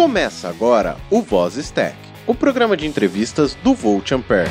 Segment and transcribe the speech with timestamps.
[0.00, 1.94] Começa agora o Voz Stack,
[2.26, 4.48] o programa de entrevistas do Volt Ampere.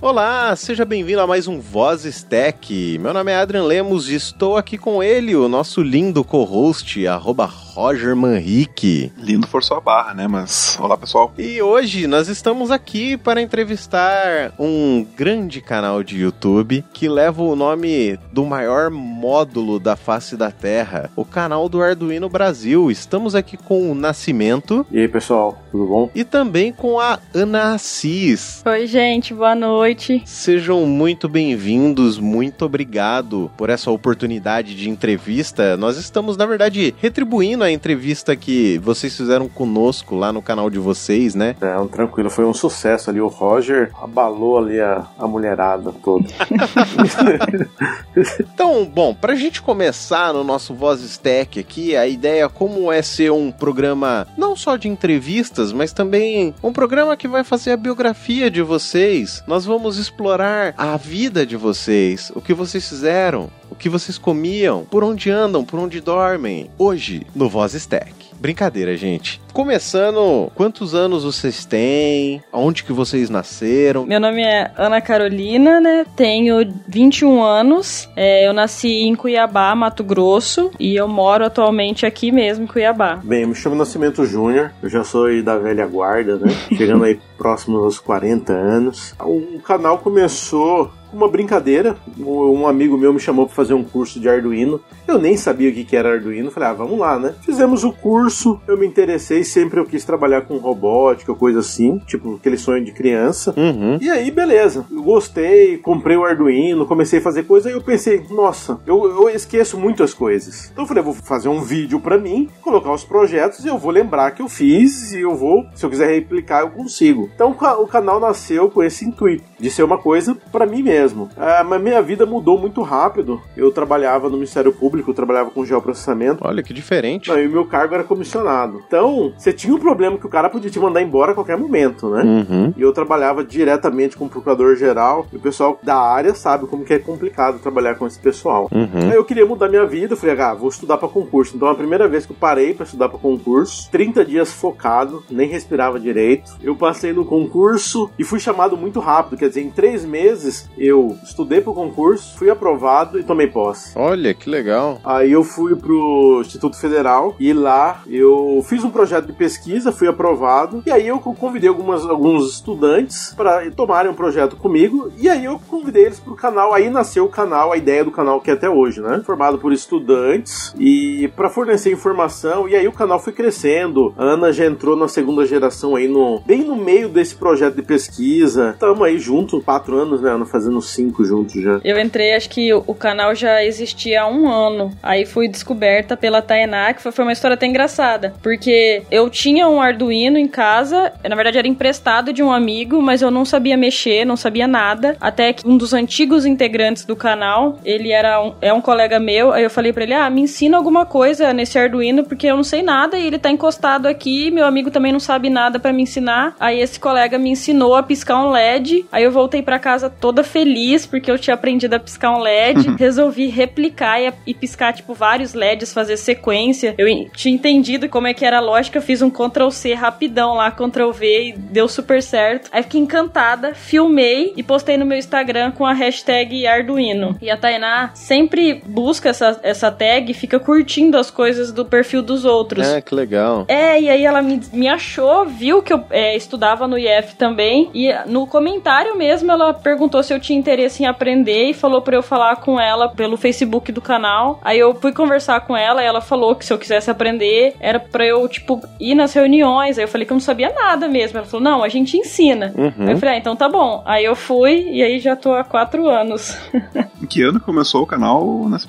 [0.00, 2.96] Olá, seja bem-vindo a mais um Voz Stack.
[2.98, 7.44] Meu nome é Adrian Lemos e estou aqui com ele, o nosso lindo co-host, arroba
[7.74, 9.10] Roger Manrique.
[9.16, 10.28] Lindo forçou a barra, né?
[10.28, 11.32] Mas olá, pessoal.
[11.38, 17.56] E hoje nós estamos aqui para entrevistar um grande canal de YouTube que leva o
[17.56, 22.90] nome do maior módulo da face da Terra, o canal do Arduino Brasil.
[22.90, 24.86] Estamos aqui com o Nascimento.
[24.90, 26.10] E aí, pessoal, tudo bom?
[26.14, 28.62] E também com a Ana Assis.
[28.66, 30.22] Oi, gente, boa noite.
[30.26, 35.74] Sejam muito bem-vindos, muito obrigado por essa oportunidade de entrevista.
[35.78, 40.78] Nós estamos, na verdade, retribuindo a entrevista que vocês fizeram conosco lá no canal de
[40.78, 41.56] vocês, né?
[41.60, 43.20] É, um tranquilo, foi um sucesso ali.
[43.20, 46.26] O Roger abalou ali a, a mulherada toda.
[48.40, 53.32] então, bom, pra gente começar no nosso Voz Stack aqui, a ideia como é ser
[53.32, 58.50] um programa não só de entrevistas, mas também um programa que vai fazer a biografia
[58.50, 59.42] de vocês.
[59.46, 64.84] Nós vamos explorar a vida de vocês, o que vocês fizeram, o que vocês comiam,
[64.84, 66.70] por onde andam, por onde dormem.
[66.78, 68.12] Hoje, no Voz Stack.
[68.38, 69.40] Brincadeira, gente.
[69.52, 72.42] Começando, quantos anos vocês têm?
[72.52, 74.04] Onde que vocês nasceram?
[74.04, 76.04] Meu nome é Ana Carolina, né?
[76.16, 78.08] Tenho 21 anos.
[78.16, 83.20] É, eu nasci em Cuiabá, Mato Grosso, e eu moro atualmente aqui mesmo, em Cuiabá.
[83.22, 84.72] Bem, eu me chamo Nascimento Júnior.
[84.82, 86.52] Eu já sou da velha guarda, né?
[86.76, 89.14] Chegando aí próximo aos 40 anos.
[89.20, 91.96] O canal começou uma brincadeira.
[92.18, 94.80] Um amigo meu me chamou para fazer um curso de Arduino.
[95.06, 96.50] Eu nem sabia o que era Arduino.
[96.50, 97.34] Falei, ah, vamos lá, né?
[97.42, 102.36] Fizemos o curso, eu me interessei, sempre eu quis trabalhar com robótica, coisa assim, tipo
[102.36, 103.54] aquele sonho de criança.
[103.56, 103.98] Uhum.
[104.00, 104.86] E aí, beleza.
[104.90, 109.28] Eu gostei, comprei o Arduino, comecei a fazer coisa e eu pensei, nossa, eu, eu
[109.28, 110.70] esqueço muitas coisas.
[110.70, 113.90] Então eu falei, vou fazer um vídeo para mim, colocar os projetos e eu vou
[113.90, 117.28] lembrar que eu fiz e eu vou, se eu quiser replicar, eu consigo.
[117.34, 121.30] Então o canal nasceu com esse intuito de ser uma coisa para mim mesmo.
[121.36, 123.40] Ah, mas minha vida mudou muito rápido.
[123.56, 126.44] Eu trabalhava no Ministério Público, trabalhava com geoprocessamento.
[126.44, 127.30] Olha que diferente.
[127.30, 128.82] Não, e o meu cargo era comissionado.
[128.84, 132.10] Então, você tinha um problema que o cara podia te mandar embora a qualquer momento,
[132.10, 132.22] né?
[132.24, 132.74] Uhum.
[132.76, 135.26] E eu trabalhava diretamente com o procurador geral.
[135.32, 138.68] E o pessoal da área sabe como que é complicado trabalhar com esse pessoal.
[138.72, 139.10] Uhum.
[139.10, 140.14] Aí eu queria mudar minha vida.
[140.14, 141.54] Eu falei, ah, vou estudar para concurso.
[141.54, 145.48] Então, a primeira vez que eu parei para estudar para concurso, 30 dias focado, nem
[145.48, 146.50] respirava direito.
[146.60, 149.38] Eu passei no concurso e fui chamado muito rápido.
[149.38, 153.92] Quer dizer, em três meses eu estudei pro concurso, fui aprovado e tomei posse.
[153.96, 155.00] Olha que legal.
[155.04, 160.08] Aí eu fui pro Instituto Federal e lá eu fiz um projeto de pesquisa, fui
[160.08, 160.82] aprovado.
[160.86, 165.12] E aí eu convidei algumas, alguns estudantes para tomarem um projeto comigo.
[165.18, 166.74] E aí eu convidei eles pro canal.
[166.74, 169.22] Aí nasceu o canal, a ideia do canal que é até hoje, né?
[169.24, 172.68] Formado por estudantes e para fornecer informação.
[172.68, 174.14] E aí o canal foi crescendo.
[174.16, 177.82] A Ana já entrou na segunda geração aí no bem no meio desse projeto de
[177.82, 178.76] pesquisa.
[178.78, 180.30] Tamo aí junto, quatro anos, né?
[180.30, 181.80] Ana fazendo cinco juntos já.
[181.84, 184.92] Eu entrei, acho que o canal já existia há um ano.
[185.02, 188.34] Aí fui descoberta pela Tainá, que foi uma história até engraçada.
[188.42, 193.22] Porque eu tinha um Arduino em casa, na verdade era emprestado de um amigo, mas
[193.22, 195.16] eu não sabia mexer, não sabia nada.
[195.20, 199.52] Até que um dos antigos integrantes do canal, ele era um, é um colega meu,
[199.52, 202.64] aí eu falei pra ele: ah, me ensina alguma coisa nesse Arduino, porque eu não
[202.64, 206.02] sei nada e ele tá encostado aqui, meu amigo também não sabe nada para me
[206.02, 206.54] ensinar.
[206.60, 210.44] Aí esse colega me ensinou a piscar um LED, aí eu voltei para casa toda
[210.44, 215.14] feliz, porque eu tinha aprendido a piscar um LED, resolvi replicar e, e, piscar, tipo,
[215.14, 216.94] vários LEDs, fazer sequência.
[216.98, 220.70] Eu tinha entendido como é que era a lógica, fiz um Ctrl C rapidão lá,
[220.70, 222.68] Ctrl V e deu super certo.
[222.72, 227.36] Aí fiquei encantada, filmei e postei no meu Instagram com a hashtag Arduino.
[227.40, 232.22] E a Tainá sempre busca essa, essa tag e fica curtindo as coisas do perfil
[232.22, 232.86] dos outros.
[232.86, 233.64] É, que legal.
[233.68, 237.90] É, e aí ela me, me achou, viu que eu é, estudava no IF também,
[237.94, 242.16] e no comentário mesmo ela perguntou se eu tinha interesse em aprender e falou para
[242.16, 244.60] eu falar com ela pelo Facebook do canal.
[244.62, 247.98] Aí eu fui conversar com ela e ela falou que se eu quisesse aprender era
[247.98, 249.98] para eu, tipo, ir nas reuniões.
[249.98, 251.38] Aí eu falei que eu não sabia nada mesmo.
[251.38, 252.72] Ela falou, não, a gente ensina.
[252.76, 253.06] Uhum.
[253.06, 254.02] Aí eu falei, ah, então tá bom.
[254.04, 256.56] Aí eu fui e aí já tô há quatro anos.
[257.22, 258.42] em que ano começou o canal?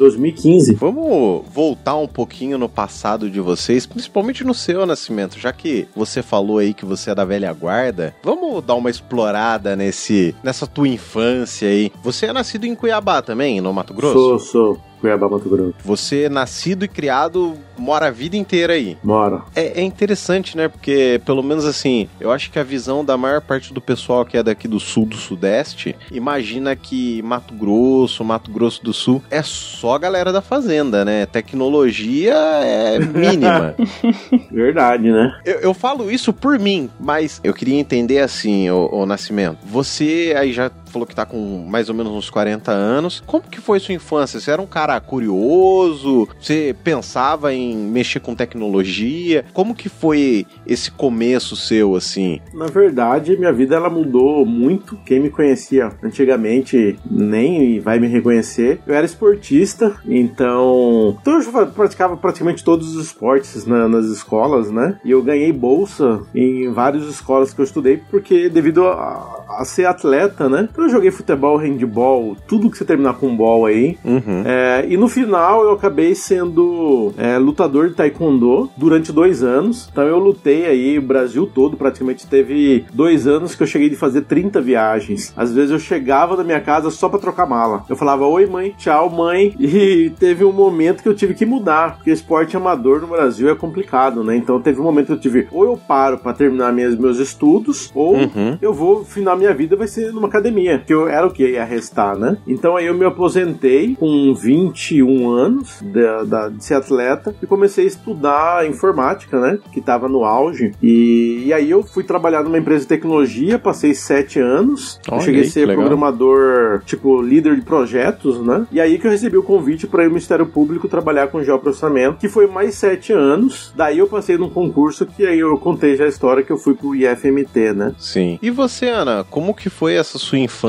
[0.03, 0.73] 2015.
[0.75, 6.21] Vamos voltar um pouquinho no passado de vocês, principalmente no seu nascimento, já que você
[6.21, 8.15] falou aí que você é da velha guarda.
[8.23, 10.12] Vamos dar uma explorada nesse
[10.43, 11.91] nessa tua infância aí.
[12.01, 14.13] Você é nascido em Cuiabá também, no Mato Grosso?
[14.13, 14.81] Sou, sou.
[15.03, 15.73] Cuiabá, Mato Grosso.
[15.83, 18.97] Você, nascido e criado, mora a vida inteira aí.
[19.03, 19.41] Mora.
[19.53, 20.69] É, é interessante, né?
[20.69, 24.37] Porque, pelo menos assim, eu acho que a visão da maior parte do pessoal que
[24.37, 29.43] é daqui do sul do sudeste imagina que Mato Grosso, Mato Grosso do Sul é
[29.43, 31.25] só a galera da fazenda, né?
[31.25, 33.75] Tecnologia é mínima.
[34.49, 35.37] Verdade, né?
[35.43, 39.57] eu, eu falo isso por mim, mas eu queria entender assim, o, o Nascimento.
[39.65, 43.21] Você aí já falou que tá com mais ou menos uns 40 anos.
[43.25, 44.39] Como que foi sua infância?
[44.39, 46.29] Você era um cara curioso?
[46.39, 49.43] Você pensava em mexer com tecnologia?
[49.51, 52.39] Como que foi esse começo seu, assim?
[52.53, 54.95] Na verdade, minha vida ela mudou muito.
[55.05, 58.79] Quem me conhecia antigamente nem vai me reconhecer.
[58.85, 64.99] Eu era esportista, então, então eu praticava praticamente todos os esportes na, nas escolas, né?
[65.03, 69.85] E eu ganhei bolsa em várias escolas que eu estudei porque devido a, a ser
[69.85, 70.67] atleta, né?
[70.71, 73.97] Então eu joguei futebol, handball, tudo que você terminar com ball aí.
[74.03, 74.43] Uhum.
[74.45, 79.89] É, e no final eu acabei sendo é, lutador de taekwondo durante dois anos.
[79.91, 83.95] Então eu lutei aí o Brasil todo, praticamente teve dois anos que eu cheguei de
[83.95, 85.33] fazer 30 viagens.
[85.35, 87.83] Às vezes eu chegava na minha casa só para trocar mala.
[87.89, 89.53] Eu falava, oi mãe, tchau mãe.
[89.83, 93.55] E teve um momento que eu tive que mudar, porque esporte amador no Brasil é
[93.55, 94.35] complicado, né?
[94.35, 97.91] Então teve um momento que eu tive, ou eu paro para terminar minhas, meus estudos,
[97.95, 98.57] ou Uhum.
[98.61, 101.63] eu vou, final minha vida vai ser numa academia, que eu era o que ia
[101.63, 102.37] restar, né?
[102.47, 107.83] Então aí eu me aposentei com 21 anos da, da- de ser atleta e comecei
[107.85, 109.59] a estudar informática, né?
[109.71, 110.71] Que tava no auge.
[110.81, 114.99] E, e aí eu fui trabalhar numa empresa de tecnologia, passei sete anos.
[115.21, 118.65] Cheguei a ser programador, tipo, líder de projetos, né?
[118.71, 122.17] E aí que eu recebi o convite para ir no Ministério Público trabalhar com geoprocessamento,
[122.19, 123.73] que foi mais sete anos.
[123.75, 126.73] Daí eu passei num concurso que aí eu contei já a história que eu fui
[126.73, 127.93] pro IFMT, né?
[127.97, 128.37] Sim.
[128.41, 130.62] E você, Ana, como que foi essa sua infância?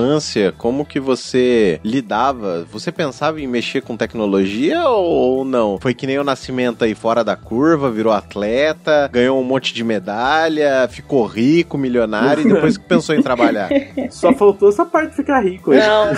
[0.59, 2.67] Como que você lidava?
[2.73, 5.79] Você pensava em mexer com tecnologia ou não?
[5.81, 9.85] Foi que nem o nascimento aí fora da curva, virou atleta, ganhou um monte de
[9.85, 13.69] medalha, ficou rico, milionário e depois que pensou em trabalhar.
[14.11, 15.79] Só faltou essa parte de ficar rico aí.
[15.79, 16.13] Não.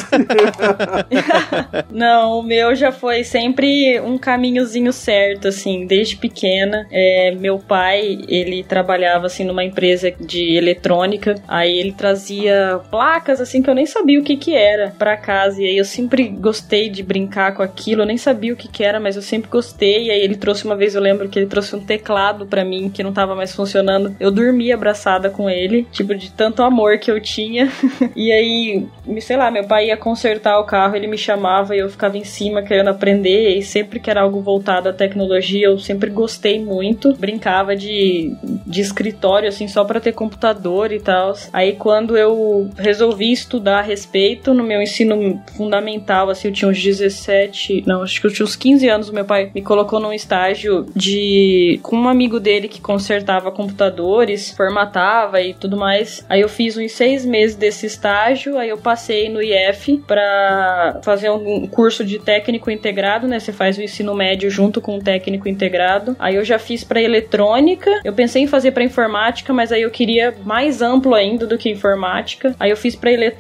[1.91, 6.87] não, o meu já foi sempre um caminhozinho certo, assim, desde pequena.
[6.91, 11.35] É, meu pai, ele trabalhava, assim, numa empresa de eletrônica.
[11.47, 15.61] Aí ele trazia placas, assim, que eu nem sabia o que que era pra casa.
[15.61, 18.03] E aí eu sempre gostei de brincar com aquilo.
[18.03, 20.05] Eu nem sabia o que que era, mas eu sempre gostei.
[20.05, 22.89] E aí ele trouxe uma vez, eu lembro que ele trouxe um teclado pra mim
[22.89, 24.15] que não tava mais funcionando.
[24.21, 27.69] Eu dormi abraçada com ele, tipo, de tanto amor que eu tinha.
[28.15, 28.87] E aí,
[29.21, 32.25] sei lá, meu pai ia consertar o carro, ele me chamava e eu ficava em
[32.25, 33.57] cima querendo aprender.
[33.57, 37.15] E sempre que era algo voltado à tecnologia, eu sempre gostei muito.
[37.15, 38.33] Brincava de,
[38.67, 41.35] de escritório, assim, só pra ter computador e tal.
[41.53, 46.83] Aí quando eu resolvi estudar a respeito, no meu ensino fundamental, assim, eu tinha uns
[46.83, 50.87] 17, não, acho que eu tinha uns 15 anos, meu pai me colocou num estágio
[50.95, 51.79] de.
[51.83, 56.25] com um amigo dele que consertava computadores, formatava e tudo mais.
[56.29, 61.31] Aí eu fiz uns seis meses desse estágio, aí eu passei no IF pra fazer
[61.31, 63.39] um curso de técnico integrado, né?
[63.39, 66.17] Você faz o ensino médio junto com o técnico integrado.
[66.19, 69.91] Aí eu já fiz pra eletrônica, eu pensei em fazer pra informática, mas aí eu
[69.91, 72.55] queria mais amplo ainda do que informática.
[72.59, 73.36] Aí eu fiz pra eletrônica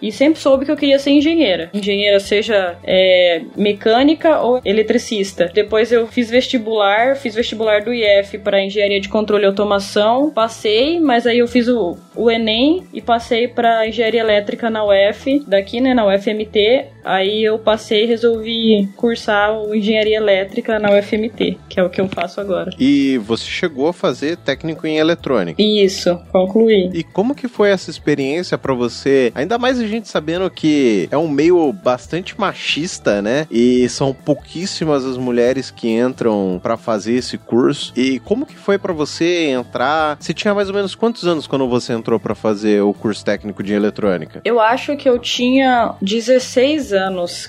[0.00, 1.70] e sempre soube que eu queria ser engenheira.
[1.72, 5.50] Engenheira seja é, mecânica ou eletricista.
[5.52, 11.00] Depois eu fiz vestibular, fiz vestibular do IF para engenharia de controle e automação, passei,
[11.00, 15.80] mas aí eu fiz o, o Enem e passei para engenharia elétrica na UF, daqui,
[15.80, 16.86] né, na UFMT.
[17.08, 22.02] Aí eu passei e resolvi cursar o engenharia elétrica na UFMT, que é o que
[22.02, 22.70] eu faço agora.
[22.78, 25.62] E você chegou a fazer técnico em eletrônica.
[25.62, 26.90] Isso, concluí.
[26.92, 29.32] E como que foi essa experiência pra você?
[29.34, 33.46] Ainda mais a gente sabendo que é um meio bastante machista, né?
[33.50, 37.90] E são pouquíssimas as mulheres que entram pra fazer esse curso.
[37.96, 40.18] E como que foi pra você entrar?
[40.20, 43.62] Você tinha mais ou menos quantos anos quando você entrou pra fazer o curso técnico
[43.62, 44.42] de eletrônica?
[44.44, 46.97] Eu acho que eu tinha 16 anos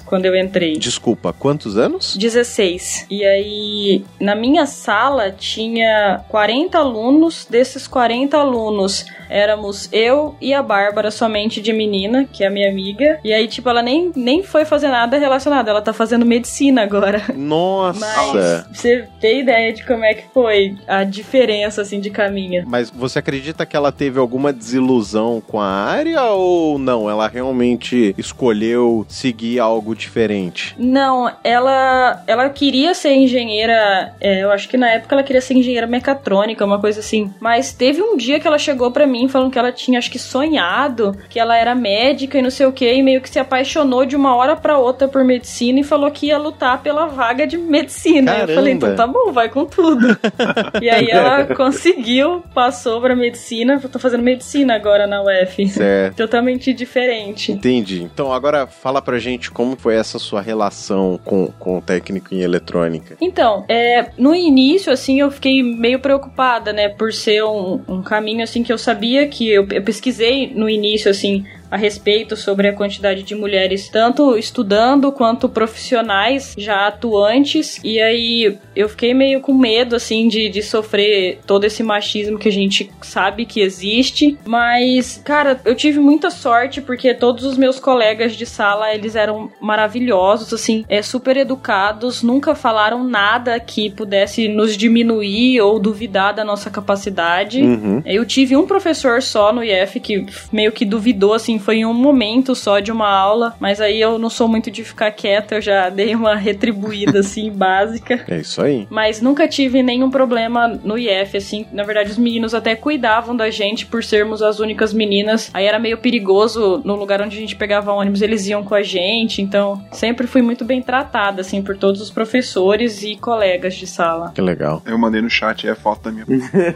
[0.06, 0.74] quando eu entrei.
[0.78, 2.16] Desculpa, quantos anos?
[2.18, 3.08] 16.
[3.10, 7.48] E aí, na minha sala tinha 40 alunos.
[7.50, 12.70] Desses 40 alunos, éramos eu e a Bárbara somente de menina, que é a minha
[12.70, 13.20] amiga.
[13.24, 15.70] E aí, tipo, ela nem, nem foi fazer nada relacionado.
[15.70, 17.24] Ela tá fazendo medicina agora.
[17.36, 18.00] Nossa!
[18.00, 22.64] Mas você tem ideia de como é que foi a diferença, assim, de caminho.
[22.68, 27.10] Mas você acredita que ela teve alguma desilusão com a área ou não?
[27.10, 30.76] Ela realmente escolheu seguir seguir algo diferente?
[30.78, 35.54] Não, ela ela queria ser engenheira, é, eu acho que na época ela queria ser
[35.54, 37.32] engenheira mecatrônica, uma coisa assim.
[37.40, 40.18] Mas teve um dia que ela chegou para mim falando que ela tinha, acho que
[40.18, 44.06] sonhado, que ela era médica e não sei o que, e meio que se apaixonou
[44.06, 47.58] de uma hora para outra por medicina e falou que ia lutar pela vaga de
[47.58, 48.32] medicina.
[48.32, 48.52] Caramba.
[48.52, 50.18] Eu falei, então tá bom, vai com tudo.
[50.82, 55.68] e aí ela conseguiu, passou pra medicina, tô fazendo medicina agora na UF.
[55.68, 56.16] Certo.
[56.16, 57.52] Totalmente diferente.
[57.52, 58.02] Entendi.
[58.02, 62.42] Então agora fala pra gente como foi essa sua relação com, com o técnico em
[62.42, 63.18] eletrônica.
[63.22, 66.90] Então, é, no início, assim, eu fiquei meio preocupada, né?
[66.90, 71.10] Por ser um, um caminho, assim, que eu sabia que eu, eu pesquisei no início,
[71.10, 77.80] assim, a respeito sobre a quantidade de mulheres, tanto estudando quanto profissionais já atuantes.
[77.84, 82.50] E aí eu fiquei meio com medo, assim, de, de sofrer todo esse machismo que
[82.50, 84.38] a gente sabe que existe.
[84.46, 89.52] Mas, cara, eu tive muita sorte porque todos os meus colegas de sala, eles eram
[89.62, 96.44] maravilhosos, assim, é, super educados, nunca falaram nada que pudesse nos diminuir ou duvidar da
[96.44, 97.62] nossa capacidade.
[97.62, 98.02] Uhum.
[98.06, 101.94] Eu tive um professor só no IF que meio que duvidou, assim, foi em um
[101.94, 105.62] momento só de uma aula, mas aí eu não sou muito de ficar quieta, eu
[105.62, 108.24] já dei uma retribuída, assim, básica.
[108.28, 108.88] É isso aí.
[108.90, 111.66] Mas nunca tive nenhum problema no IF, assim.
[111.72, 115.50] Na verdade, os meninos até cuidavam da gente por sermos as únicas meninas.
[115.54, 118.84] Aí era meio perigoso no lugar onde a gente pegava ônibus, eles iam com a
[118.84, 119.42] gente.
[119.42, 124.32] Então, sempre fui muito bem tratada, assim, por todos os professores e colegas de sala.
[124.34, 124.82] Que legal.
[124.86, 126.26] Eu mandei no chat aí a foto da minha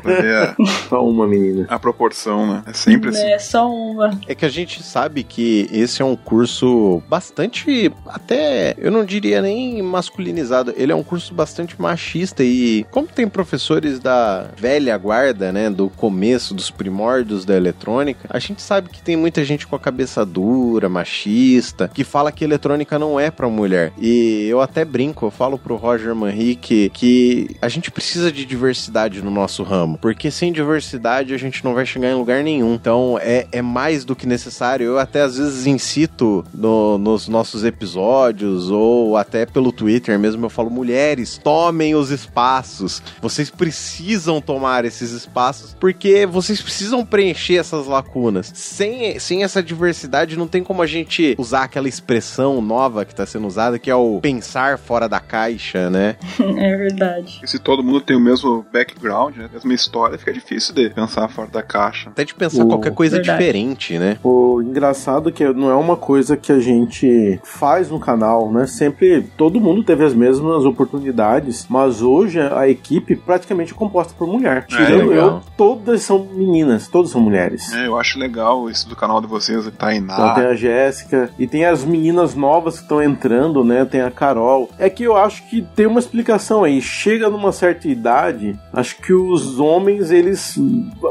[0.01, 0.55] pra ver a,
[0.89, 1.65] Só uma menina.
[1.69, 2.63] a proporção, né?
[2.67, 3.25] É sempre assim.
[3.25, 4.19] É, só uma.
[4.27, 9.41] É que a gente sabe que esse é um curso bastante, até, eu não diria
[9.41, 15.51] nem masculinizado, ele é um curso bastante machista e como tem professores da velha guarda,
[15.51, 19.75] né, do começo, dos primórdios da eletrônica, a gente sabe que tem muita gente com
[19.75, 23.91] a cabeça dura, machista, que fala que eletrônica não é pra mulher.
[23.99, 29.21] E eu até brinco, eu falo pro Roger Manrique que a gente precisa de diversidade
[29.21, 32.73] no nosso ramo, porque sem diversidade a gente não vai chegar em lugar nenhum.
[32.73, 34.62] Então é, é mais do que necessário.
[34.81, 40.49] Eu até às vezes incito no- nos nossos episódios ou até pelo Twitter mesmo, eu
[40.49, 43.01] falo: mulheres, tomem os espaços.
[43.21, 48.51] Vocês precisam tomar esses espaços porque vocês precisam preencher essas lacunas.
[48.53, 53.25] Sem, sem essa diversidade, não tem como a gente usar aquela expressão nova que está
[53.25, 56.15] sendo usada, que é o pensar fora da caixa, né?
[56.39, 57.41] é verdade.
[57.43, 59.45] E se todo mundo tem o mesmo background, né?
[59.49, 62.09] a mesma história, fica difícil de pensar fora da caixa.
[62.09, 63.39] Até de pensar O- qualquer coisa Verdade.
[63.39, 64.17] diferente, né?
[64.23, 68.65] O engraçado é que não é uma coisa que a gente faz no canal, né?
[68.67, 74.27] Sempre todo mundo teve as mesmas oportunidades, mas hoje a equipe praticamente é composta por
[74.27, 74.65] mulher.
[74.67, 75.27] Tirando legal.
[75.27, 77.71] eu, todas são meninas, todas são mulheres.
[77.73, 80.13] É, eu acho legal isso do canal de vocês, Tainá.
[80.13, 83.85] Então tem a Jéssica e tem as meninas novas que estão entrando, né?
[83.85, 84.69] Tem a Carol.
[84.77, 86.81] É que eu acho que tem uma explicação aí.
[86.81, 90.57] Chega numa certa idade, acho que os homens eles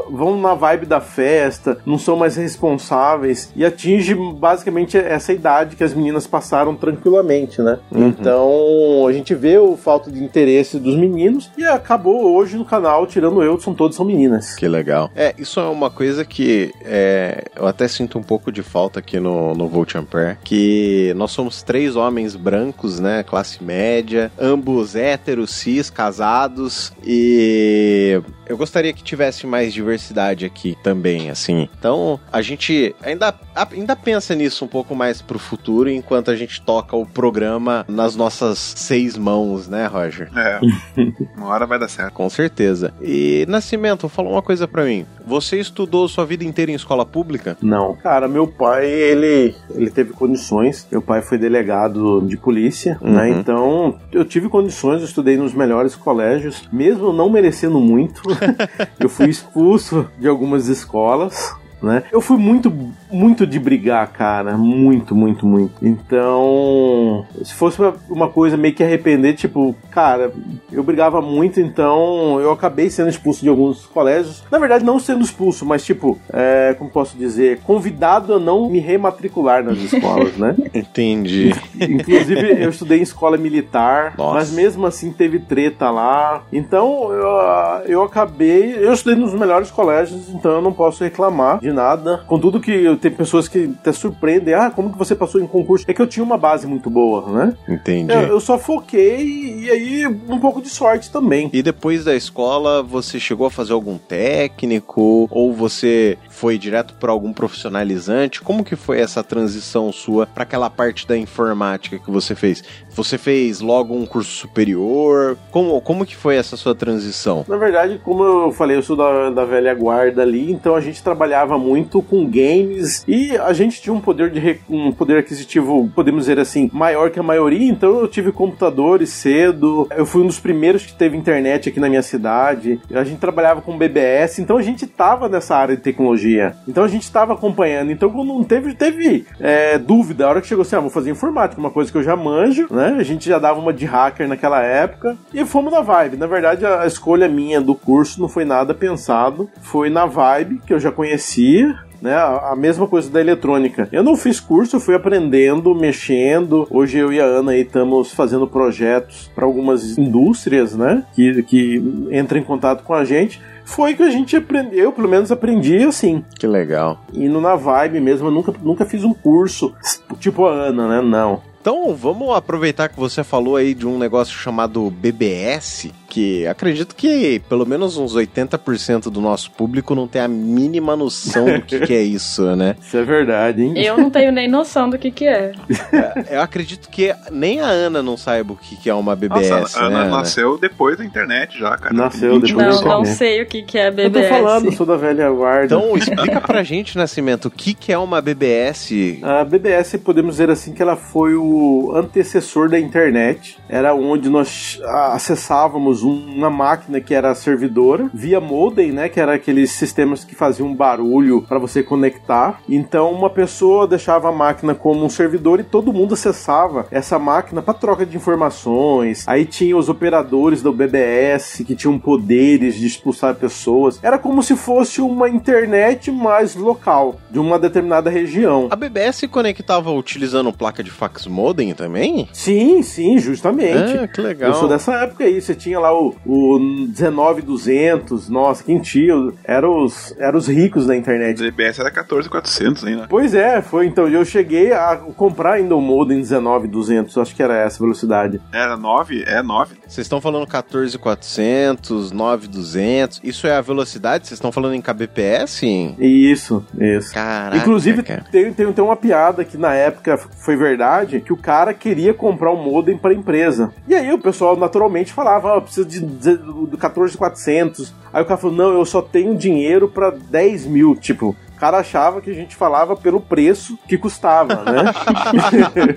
[0.09, 5.83] vão na vibe da festa, não são mais responsáveis e atinge basicamente essa idade que
[5.83, 7.79] as meninas passaram tranquilamente, né?
[7.91, 8.07] Uhum.
[8.07, 13.05] Então a gente vê o falta de interesse dos meninos e acabou hoje no canal,
[13.07, 14.55] tirando eu, são todos são meninas.
[14.55, 15.09] Que legal.
[15.15, 19.19] É, isso é uma coisa que é, eu até sinto um pouco de falta aqui
[19.19, 25.51] no, no Volt Ampere, que nós somos três homens brancos, né, classe média, ambos héteros,
[25.51, 31.69] cis, casados, e eu gostaria que tivesse mais diversidade aqui também, assim.
[31.77, 33.33] Então, a gente ainda,
[33.71, 38.15] ainda pensa nisso um pouco mais pro futuro, enquanto a gente toca o programa nas
[38.15, 40.29] nossas seis mãos, né, Roger?
[40.35, 40.59] É,
[41.37, 42.13] uma hora vai dar certo.
[42.13, 42.93] Com certeza.
[43.01, 45.05] E Nascimento, fala uma coisa pra mim.
[45.25, 47.57] Você estudou sua vida inteira em escola pública?
[47.61, 47.95] Não.
[47.95, 50.85] Cara, meu pai, ele, ele teve condições.
[50.91, 53.13] Meu pai foi delegado de polícia, Uhum.
[53.13, 53.29] né?
[53.29, 58.21] Então, eu tive condições, eu estudei nos melhores colégios, mesmo não merecendo muito.
[58.99, 61.53] eu fui expulso de algumas escolas.
[61.81, 62.01] Né?
[62.13, 62.71] Eu fui muito,
[63.13, 64.57] muito de brigar, cara.
[64.57, 65.73] Muito, muito, muito.
[65.81, 70.31] Então, se fosse uma, uma coisa meio que arrepender, tipo, cara,
[70.71, 74.43] eu brigava muito, então eu acabei sendo expulso de alguns colégios.
[74.51, 78.79] Na verdade, não sendo expulso, mas tipo, é, como posso dizer, convidado a não me
[78.79, 80.55] rematricular nas escolas, né?
[80.73, 81.53] Entendi.
[81.79, 84.35] Inclusive, eu estudei em escola militar, Nossa.
[84.35, 86.43] mas mesmo assim teve treta lá.
[86.51, 88.75] Então, eu, eu acabei.
[88.77, 92.23] Eu estudei nos melhores colégios, então eu não posso reclamar de nada.
[92.27, 95.85] Contudo, que eu tenho pessoas que até surpreendem: ah, como que você passou em concurso?
[95.87, 97.57] É que eu tinha uma base muito boa, né?
[97.67, 98.13] Entendi.
[98.13, 101.49] Eu, eu só foquei e aí um pouco de sorte também.
[101.51, 105.27] E depois da escola, você chegou a fazer algum técnico?
[105.29, 108.41] Ou você foi direto para algum profissionalizante?
[108.41, 112.61] Como que foi essa transição sua para aquela parte da informática que você fez?
[112.89, 115.37] Você fez logo um curso superior?
[115.51, 117.45] Como, como que foi essa sua transição?
[117.47, 121.01] Na verdade, como eu falei, eu sou da, da velha guarda ali, então a gente
[121.01, 126.23] trabalhava muito com games e a gente tinha um poder de um poder aquisitivo, podemos
[126.23, 130.41] dizer assim, maior que a maioria, então eu tive computadores cedo, eu fui um dos
[130.41, 134.61] primeiros que teve internet aqui na minha cidade, a gente trabalhava com BBS, então a
[134.61, 136.32] gente tava nessa área de tecnologia,
[136.67, 140.61] então a gente estava acompanhando, então não teve, teve é, dúvida, a hora que chegou
[140.61, 143.39] assim, ah, vou fazer informática, uma coisa que eu já manjo, né, a gente já
[143.39, 147.27] dava uma de hacker naquela época, e fomos na vibe, na verdade a, a escolha
[147.27, 152.17] minha do curso não foi nada pensado, foi na vibe, que eu já conhecia, né?
[152.17, 153.87] A mesma coisa da eletrônica.
[153.89, 156.67] Eu não fiz curso, fui aprendendo, mexendo.
[156.69, 161.05] Hoje eu e a Ana aí estamos fazendo projetos para algumas indústrias, né?
[161.15, 165.07] Que, que entram em contato com a gente foi que a gente aprendeu, eu pelo
[165.09, 166.23] menos aprendi assim.
[166.37, 166.99] Que legal.
[167.13, 169.73] Indo na vibe mesmo, eu nunca, nunca fiz um curso
[170.19, 171.01] tipo a Ana, né?
[171.01, 171.41] Não.
[171.61, 177.41] Então, vamos aproveitar que você falou aí de um negócio chamado BBS, que acredito que
[177.49, 181.93] pelo menos uns 80% do nosso público não tem a mínima noção do que, que,
[181.93, 182.75] é isso, né?
[182.85, 183.73] Isso é verdade, hein?
[183.75, 185.53] Eu não tenho nem noção do que, que é.
[185.91, 189.49] é eu acredito que nem a Ana não saiba o que, que é uma BBS.
[189.49, 191.95] Nossa, a Ana né, nasceu depois da internet já, cara.
[191.95, 194.15] Nasceu depois Não, não sei o que, que é BBS.
[194.15, 195.65] Eu tô falando, sou da velha guarda.
[195.65, 199.19] Então, explica pra gente, Nascimento, o que, que é uma BBS?
[199.23, 203.57] A BBS, podemos dizer assim, que ela foi o antecessor da internet.
[203.67, 209.71] Era onde nós acessávamos uma máquina que era servidora, via modem, né, que era aqueles
[209.71, 212.61] sistemas que faziam barulho para você conectar.
[212.67, 217.61] Então uma pessoa deixava a máquina como um servidor e todo mundo acessava essa máquina
[217.61, 219.27] para troca de informações.
[219.27, 223.99] Aí tinha os operadores do BBS que tinham poderes de expulsar pessoas.
[224.03, 228.67] Era como se fosse uma internet mais local, de uma determinada região.
[228.69, 232.27] A BBS conectava utilizando placa de fax modem também?
[232.33, 233.97] Sim, sim, justamente.
[233.97, 234.51] Ah, que legal.
[234.51, 235.41] Eu sou dessa época aí.
[235.41, 239.13] Você tinha lá o, o 19200, nossa, quem tinha?
[239.43, 241.39] Eram os, era os ricos da internet.
[241.39, 243.07] O DBS era 14400 ainda.
[243.09, 244.07] Pois é, foi então.
[244.07, 248.41] Eu cheguei a comprar ainda o modem 19200, acho que era essa velocidade.
[248.51, 249.23] Era 9?
[249.25, 249.75] É 9.
[249.87, 253.21] Vocês estão falando 14400, 9200.
[253.23, 254.27] Isso é a velocidade?
[254.27, 255.63] Vocês estão falando em kbps?
[255.99, 257.13] Isso, isso.
[257.13, 257.57] Caraca.
[257.57, 262.13] Inclusive, tem, tem, tem uma piada que na época foi verdade, que o cara queria
[262.13, 263.71] comprar um modem para a empresa.
[263.87, 267.93] E aí o pessoal naturalmente falava, oh, precisa de, de, do 14400.
[268.11, 270.95] Aí o cara falou, não, eu só tenho dinheiro para 10 mil.
[270.95, 274.91] Tipo, cara achava que a gente falava pelo preço que custava, né?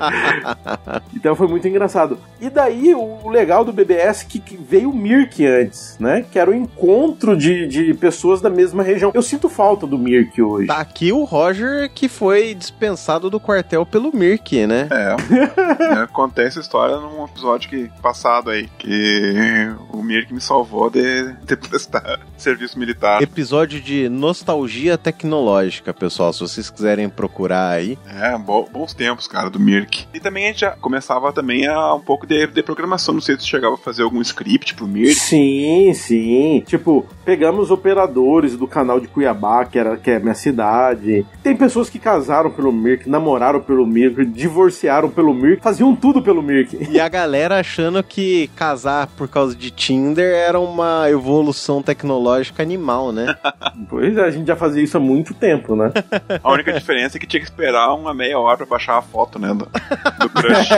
[1.12, 2.20] então foi muito engraçado.
[2.40, 6.24] E daí o legal do BBS é que, que veio o Mirk antes, né?
[6.30, 9.10] Que era o encontro de, de pessoas da mesma região.
[9.12, 10.68] Eu sinto falta do Mirk hoje.
[10.68, 14.88] Tá aqui o Roger que foi dispensado do quartel pelo Mirk, né?
[14.92, 15.16] É.
[15.82, 21.32] é acontece a história num episódio que, passado aí, que o Mirk me salvou de,
[21.44, 23.20] de prestar serviço militar.
[23.20, 26.32] Episódio de nostalgia tecnológica tecnológica, pessoal.
[26.32, 27.98] Se vocês quiserem procurar aí.
[28.06, 30.06] É, bons tempos, cara, do Mirk.
[30.12, 33.14] E também a gente já começava também a um pouco de, de programação.
[33.14, 35.14] Não sei se chegava a fazer algum script pro Mirk.
[35.14, 36.62] Sim, sim.
[36.66, 41.24] Tipo, pegamos operadores do canal de Cuiabá, que, era, que é minha cidade.
[41.42, 46.42] Tem pessoas que casaram pelo Mirk, namoraram pelo Mirk, divorciaram pelo Mirk, faziam tudo pelo
[46.42, 46.76] Mirk.
[46.90, 53.12] E a galera achando que casar por causa de Tinder era uma evolução tecnológica animal,
[53.12, 53.36] né?
[53.88, 55.92] pois é, a gente já fazia isso há muito tempo, né?
[56.42, 59.38] A única diferença é que tinha que esperar uma meia hora pra baixar a foto,
[59.38, 59.48] né?
[59.48, 59.66] Do,
[60.18, 60.68] do crush.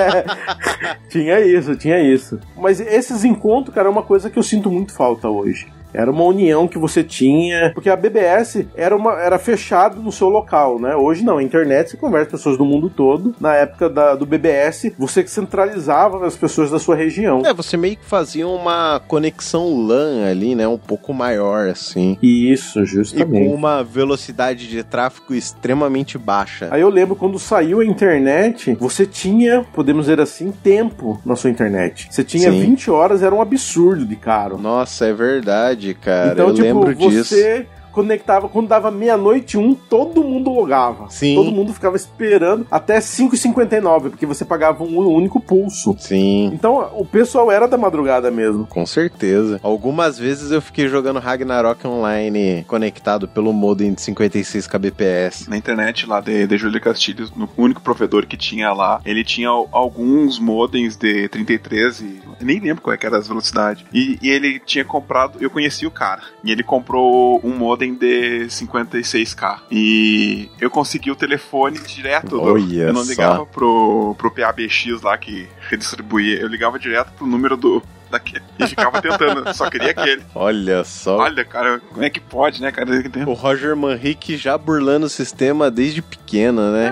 [1.08, 2.38] tinha isso, tinha isso.
[2.56, 5.66] Mas esses encontros, cara, é uma coisa que eu sinto muito falta hoje.
[5.92, 10.28] Era uma união que você tinha, porque a BBS era, uma, era fechado no seu
[10.28, 10.94] local, né?
[10.94, 13.34] Hoje não, a internet você conversa com pessoas do mundo todo.
[13.40, 17.42] Na época da, do BBS, você centralizava as pessoas da sua região.
[17.44, 20.68] É, você meio que fazia uma conexão LAN ali, né?
[20.68, 22.18] Um pouco maior, assim.
[22.22, 23.44] Isso, justamente.
[23.44, 26.68] E com uma velocidade de tráfego extremamente baixa.
[26.70, 31.50] Aí eu lembro quando saiu a internet, você tinha, podemos dizer assim, tempo na sua
[31.50, 32.08] internet.
[32.10, 32.60] Você tinha Sim.
[32.60, 34.58] 20 horas, era um absurdo de caro.
[34.58, 36.32] Nossa, é verdade verdade, cara.
[36.32, 41.10] Então, eu tipo, lembro você disso conectava, quando dava meia-noite um, todo mundo logava.
[41.10, 41.34] Sim.
[41.34, 45.96] Todo mundo ficava esperando até 5h59, porque você pagava um único pulso.
[45.98, 46.50] Sim.
[46.54, 48.66] Então o pessoal era da madrugada mesmo.
[48.66, 49.58] Com certeza.
[49.64, 55.48] Algumas vezes eu fiquei jogando Ragnarok online conectado pelo modem de 56 kbps.
[55.48, 59.48] Na internet lá de, de Júlio Castilhos, no único provedor que tinha lá, ele tinha
[59.48, 63.84] alguns modems de 33 e nem lembro qual é que era as velocidades.
[63.92, 68.46] E, e ele tinha comprado, eu conheci o cara, e ele comprou um modem vender
[68.46, 69.60] 56k.
[69.70, 72.30] E eu consegui o telefone direto.
[72.30, 73.10] do- Olha eu não só.
[73.10, 76.38] ligava pro, pro PABX lá que redistribuía.
[76.40, 77.82] Eu ligava direto pro número do.
[78.10, 80.22] Daquele, e ficava tentando, só queria aquele.
[80.34, 81.18] Olha só.
[81.18, 82.88] Olha, cara, como é que pode, né, cara?
[83.26, 86.86] O Roger Manrique já burlando o sistema desde pequeno, né?
[86.86, 86.90] É,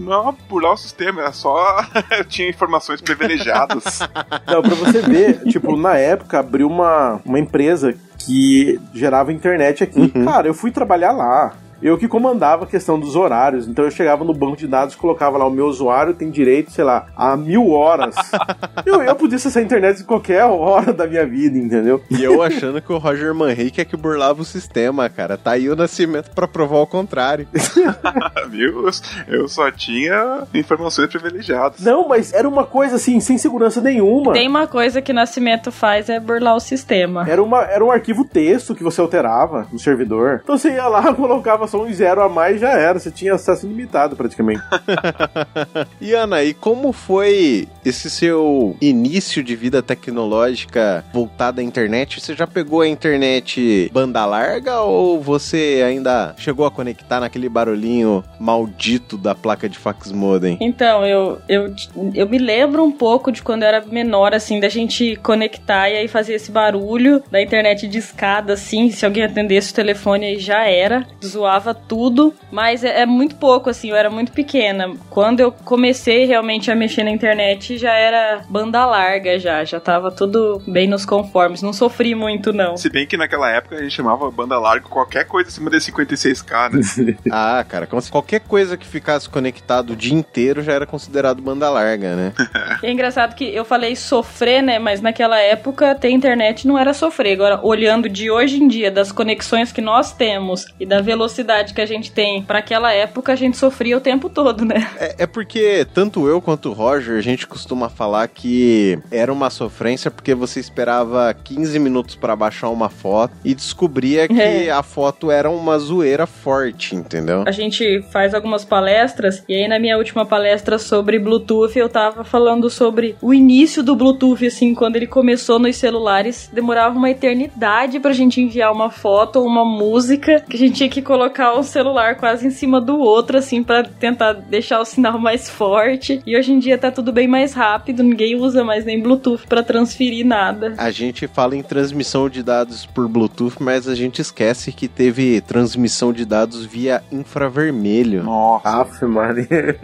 [0.00, 1.84] não é burlar o sistema, era só.
[2.10, 4.00] eu tinha informações privilegiadas.
[4.46, 10.08] Não, pra você ver, tipo, na época abriu uma, uma empresa que gerava internet aqui.
[10.24, 11.54] Cara, eu fui trabalhar lá.
[11.80, 13.66] Eu que comandava a questão dos horários.
[13.68, 16.84] Então eu chegava no banco de dados, colocava lá o meu usuário tem direito, sei
[16.84, 18.14] lá, a mil horas.
[18.84, 22.02] eu, eu podia acessar a internet em qualquer hora da minha vida, entendeu?
[22.10, 25.36] E eu achando que o Roger Manrique é que burlava o sistema, cara.
[25.38, 27.46] Tá aí o Nascimento pra provar o contrário.
[28.50, 28.86] Viu?
[28.86, 28.90] Eu-
[29.28, 31.80] Eu só tinha informações privilegiadas.
[31.80, 34.32] Não, mas era uma coisa assim, sem segurança nenhuma.
[34.32, 37.24] Tem uma coisa que Nascimento faz é burlar o sistema.
[37.28, 40.40] Era, uma, era um arquivo texto que você alterava no servidor.
[40.42, 42.98] Então você ia lá, colocava só um zero a mais já era.
[42.98, 44.62] Você tinha acesso ilimitado praticamente.
[46.00, 52.20] E Ana, e como foi esse seu início de vida tecnológica voltada à internet?
[52.20, 58.24] Você já pegou a internet banda larga ou você ainda chegou a conectar naquele barulhinho
[58.38, 60.56] maldito da placa de fax modem?
[60.60, 61.74] Então, eu, eu,
[62.14, 65.96] eu me lembro um pouco de quando eu era menor, assim, da gente conectar e
[65.96, 70.38] aí fazer esse barulho da internet de escada, assim, se alguém atendesse o telefone aí
[70.38, 74.94] já era, zoava tudo, mas é, é muito pouco, assim, eu era muito pequena.
[75.10, 80.10] Quando eu comecei realmente a mexer na internet, já era banda larga, já, já tava
[80.10, 82.76] tudo bem nos conformes, não sofri muito, não.
[82.76, 86.72] Se bem que naquela época a gente chamava banda larga qualquer coisa acima de 56k,
[86.72, 87.16] né?
[87.30, 91.42] Ah, cara, como se qualquer coisa que ficasse conectado o dia inteiro já era considerado
[91.42, 92.32] banda larga, né?
[92.82, 94.78] É engraçado que eu falei sofrer, né?
[94.78, 97.32] Mas naquela época ter internet não era sofrer.
[97.32, 101.80] Agora, olhando de hoje em dia, das conexões que nós temos e da velocidade que
[101.80, 104.88] a gente tem para aquela época, a gente sofria o tempo todo, né?
[104.98, 109.48] É, é porque tanto eu quanto o Roger, a gente costuma falar que era uma
[109.50, 114.70] sofrência porque você esperava 15 minutos pra baixar uma foto e descobria que É.
[114.70, 117.44] a foto era uma zoeira forte, entendeu?
[117.46, 122.24] A gente faz algumas palestras e aí na minha última palestra sobre Bluetooth eu tava
[122.24, 128.00] falando sobre o início do Bluetooth, assim, quando ele começou nos celulares, demorava uma eternidade
[128.00, 131.62] pra gente enviar uma foto ou uma música, que a gente tinha que colocar o
[131.62, 136.22] celular quase em cima do outro, assim, pra tentar deixar o sinal mais forte.
[136.26, 139.62] E hoje em dia tá tudo bem mais rápido, ninguém usa mais nem Bluetooth pra
[139.62, 140.74] transferir nada.
[140.76, 145.40] A gente fala em transmissão de dados por Bluetooth, mas a gente esquece que teve
[145.40, 148.22] transmissão de dados via infravermelho.
[148.22, 148.68] Nossa.
[148.68, 149.48] Aff, Maria.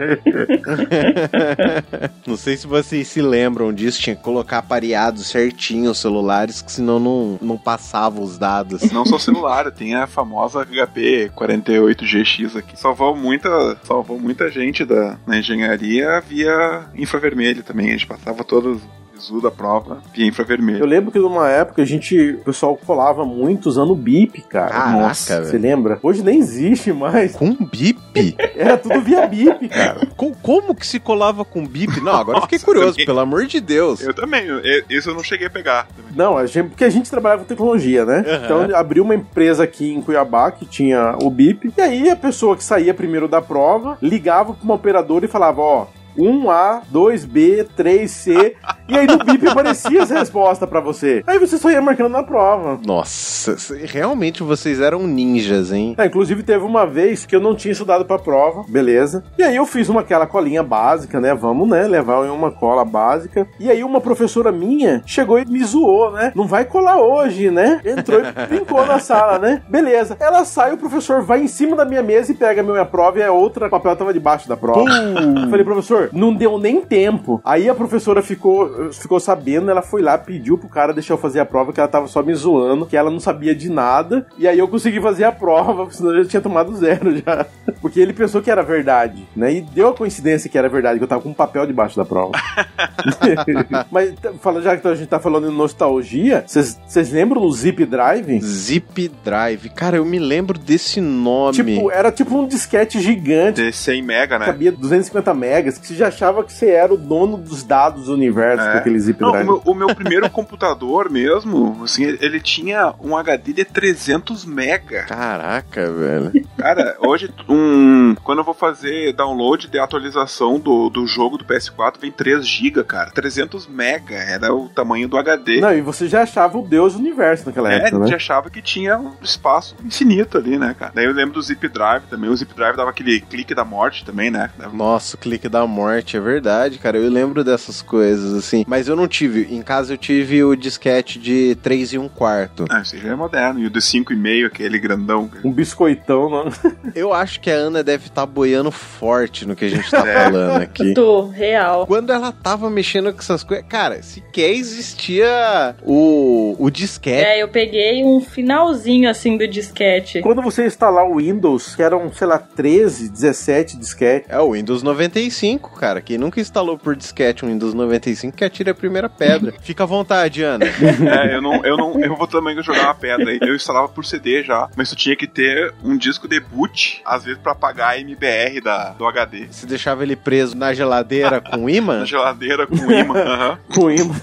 [2.25, 6.71] Não sei se vocês se lembram disso, tinha que colocar pareado certinho os celulares, que
[6.71, 8.91] senão não, não passava os dados.
[8.91, 12.79] Não só celular, tem a famosa HP 48GX aqui.
[12.79, 17.89] Salvou muita, salvou muita gente da, na engenharia via infravermelho também.
[17.89, 18.81] A gente passava todos
[19.25, 20.85] visu da prova via Eu infravermelho.
[20.85, 24.69] lembro que numa época a gente, o pessoal colava muito usando o bip, cara.
[24.69, 25.45] Caraca, Nossa, velho.
[25.51, 25.99] Você lembra?
[26.03, 27.35] Hoje nem existe mais.
[27.35, 28.35] Com bip?
[28.55, 30.05] Era tudo via bip, cara.
[30.15, 31.99] Co- Como que se colava com bip?
[32.01, 33.05] Não, agora eu fiquei Nossa, curioso, também.
[33.05, 34.01] pelo amor de Deus.
[34.01, 35.87] Eu também, eu- isso eu não cheguei a pegar.
[35.95, 36.11] também.
[36.15, 38.23] Não, a gente, porque a gente trabalhava com tecnologia, né?
[38.27, 38.41] Aham.
[38.45, 41.73] Então abriu uma empresa aqui em Cuiabá que tinha o BIP.
[41.77, 45.61] E aí a pessoa que saía primeiro da prova ligava para uma operadora e falava:
[45.61, 45.85] Ó,
[46.17, 48.53] 1A, 2B, 3C.
[48.87, 51.23] e aí no BIP aparecia essa resposta pra você.
[51.27, 52.79] Aí você só ia marcando na prova.
[52.85, 55.95] Nossa, realmente vocês eram ninjas, hein?
[55.97, 59.23] Ah, inclusive teve uma vez que eu não tinha estudado pra prova, beleza.
[59.37, 61.33] E aí eu fiz uma aquela colinha básica, né?
[61.33, 61.87] Vamos, né?
[61.87, 63.47] Levar uma cola básica.
[63.59, 66.31] E aí uma professora minha chegou e me zoou, né?
[66.35, 67.81] Não vai colar hoje, né?
[67.83, 69.61] Entrou e brincou na sala, né?
[69.67, 70.15] Beleza.
[70.19, 73.19] Ela sai, o professor vai em cima da minha mesa e pega a minha prova
[73.19, 74.85] e a outra papel tava debaixo da prova.
[74.89, 77.41] Eu Falei, professor, não deu nem tempo.
[77.43, 81.39] Aí a professora ficou, ficou sabendo, ela foi lá, pediu pro cara deixar eu fazer
[81.39, 84.25] a prova, que ela tava só me zoando, que ela não sabia de nada.
[84.37, 87.45] E aí eu consegui fazer a prova, senão eu já tinha tomado zero já.
[87.81, 89.53] Porque ele pensou que era verdade, né?
[89.53, 92.05] E deu a coincidência que era verdade, que eu tava com um papel debaixo da
[92.05, 92.31] prova.
[93.91, 97.85] Mas tá- fala, já que a gente tá falando em nostalgia, vocês lembram do Zip
[97.85, 98.39] Drive?
[98.41, 99.69] Zip Drive.
[99.69, 101.55] Cara, eu me lembro desse nome.
[101.55, 104.45] Tipo, era tipo um disquete gigante De 100 mega, né?
[104.45, 108.13] cabia 250 megas, que Você já achava que você era o dono dos dados do
[108.13, 108.71] universo É.
[108.73, 109.45] com aquele zip Não, o drive.
[109.45, 115.03] meu, o meu primeiro computador mesmo, assim, ele tinha um HD de 300 mega.
[115.05, 116.31] Caraca, velho.
[116.57, 121.93] Cara, hoje, um, quando eu vou fazer download de atualização do, do jogo do PS4,
[122.01, 123.11] vem 3 GB, cara.
[123.11, 125.61] 300 mega era o tamanho do HD.
[125.61, 128.15] Não, e você já achava o deus do universo naquela É, época, a gente né?
[128.15, 130.91] achava que tinha um espaço infinito ali, né, cara?
[130.93, 132.29] Daí eu lembro do Zip Drive também.
[132.29, 134.49] O Zip Drive dava aquele clique da morte também, né?
[134.73, 136.97] Nossa, o clique da morte, é verdade, cara.
[136.97, 138.63] Eu lembro dessas coisas, assim.
[138.67, 139.47] Mas eu não tive.
[139.55, 142.65] Em casa eu tive o disquete de 3 e 1 quarto.
[142.69, 143.59] Ah, esse já é moderno.
[143.59, 145.29] E o de 5,5, aquele grandão.
[145.43, 146.51] Um biscoitão, né?
[146.95, 150.23] Eu acho que a Ana deve estar boiando forte no que a gente tá É.
[150.25, 150.93] falando aqui.
[150.93, 151.85] Tô, real.
[151.87, 153.65] Quando ela tava mexendo com essas coisas.
[153.67, 157.25] Cara, sequer existia o, o disquete.
[157.25, 160.21] É, eu peguei um finalzinho assim do disquete.
[160.21, 164.83] Quando você instalar o Windows, que eram, sei lá, 13, 17 disquete, É o Windows
[164.83, 166.01] 95, cara.
[166.01, 169.53] Quem nunca instalou por disquete um Windows 95 que atire a primeira pedra.
[169.61, 170.65] Fica à vontade, Ana.
[170.65, 173.39] É, eu não, eu não, eu vou também jogar uma pedra aí.
[173.41, 177.23] Eu instalava por CD já, mas tu tinha que ter um disco de boot, às
[177.23, 179.47] vezes pra apagar a MBR da, do HD.
[179.49, 181.99] Você deixava ele preso na geladeira com imã?
[182.05, 183.19] Na geladeira com imã.
[183.19, 183.59] aham.
[183.73, 184.13] com imã.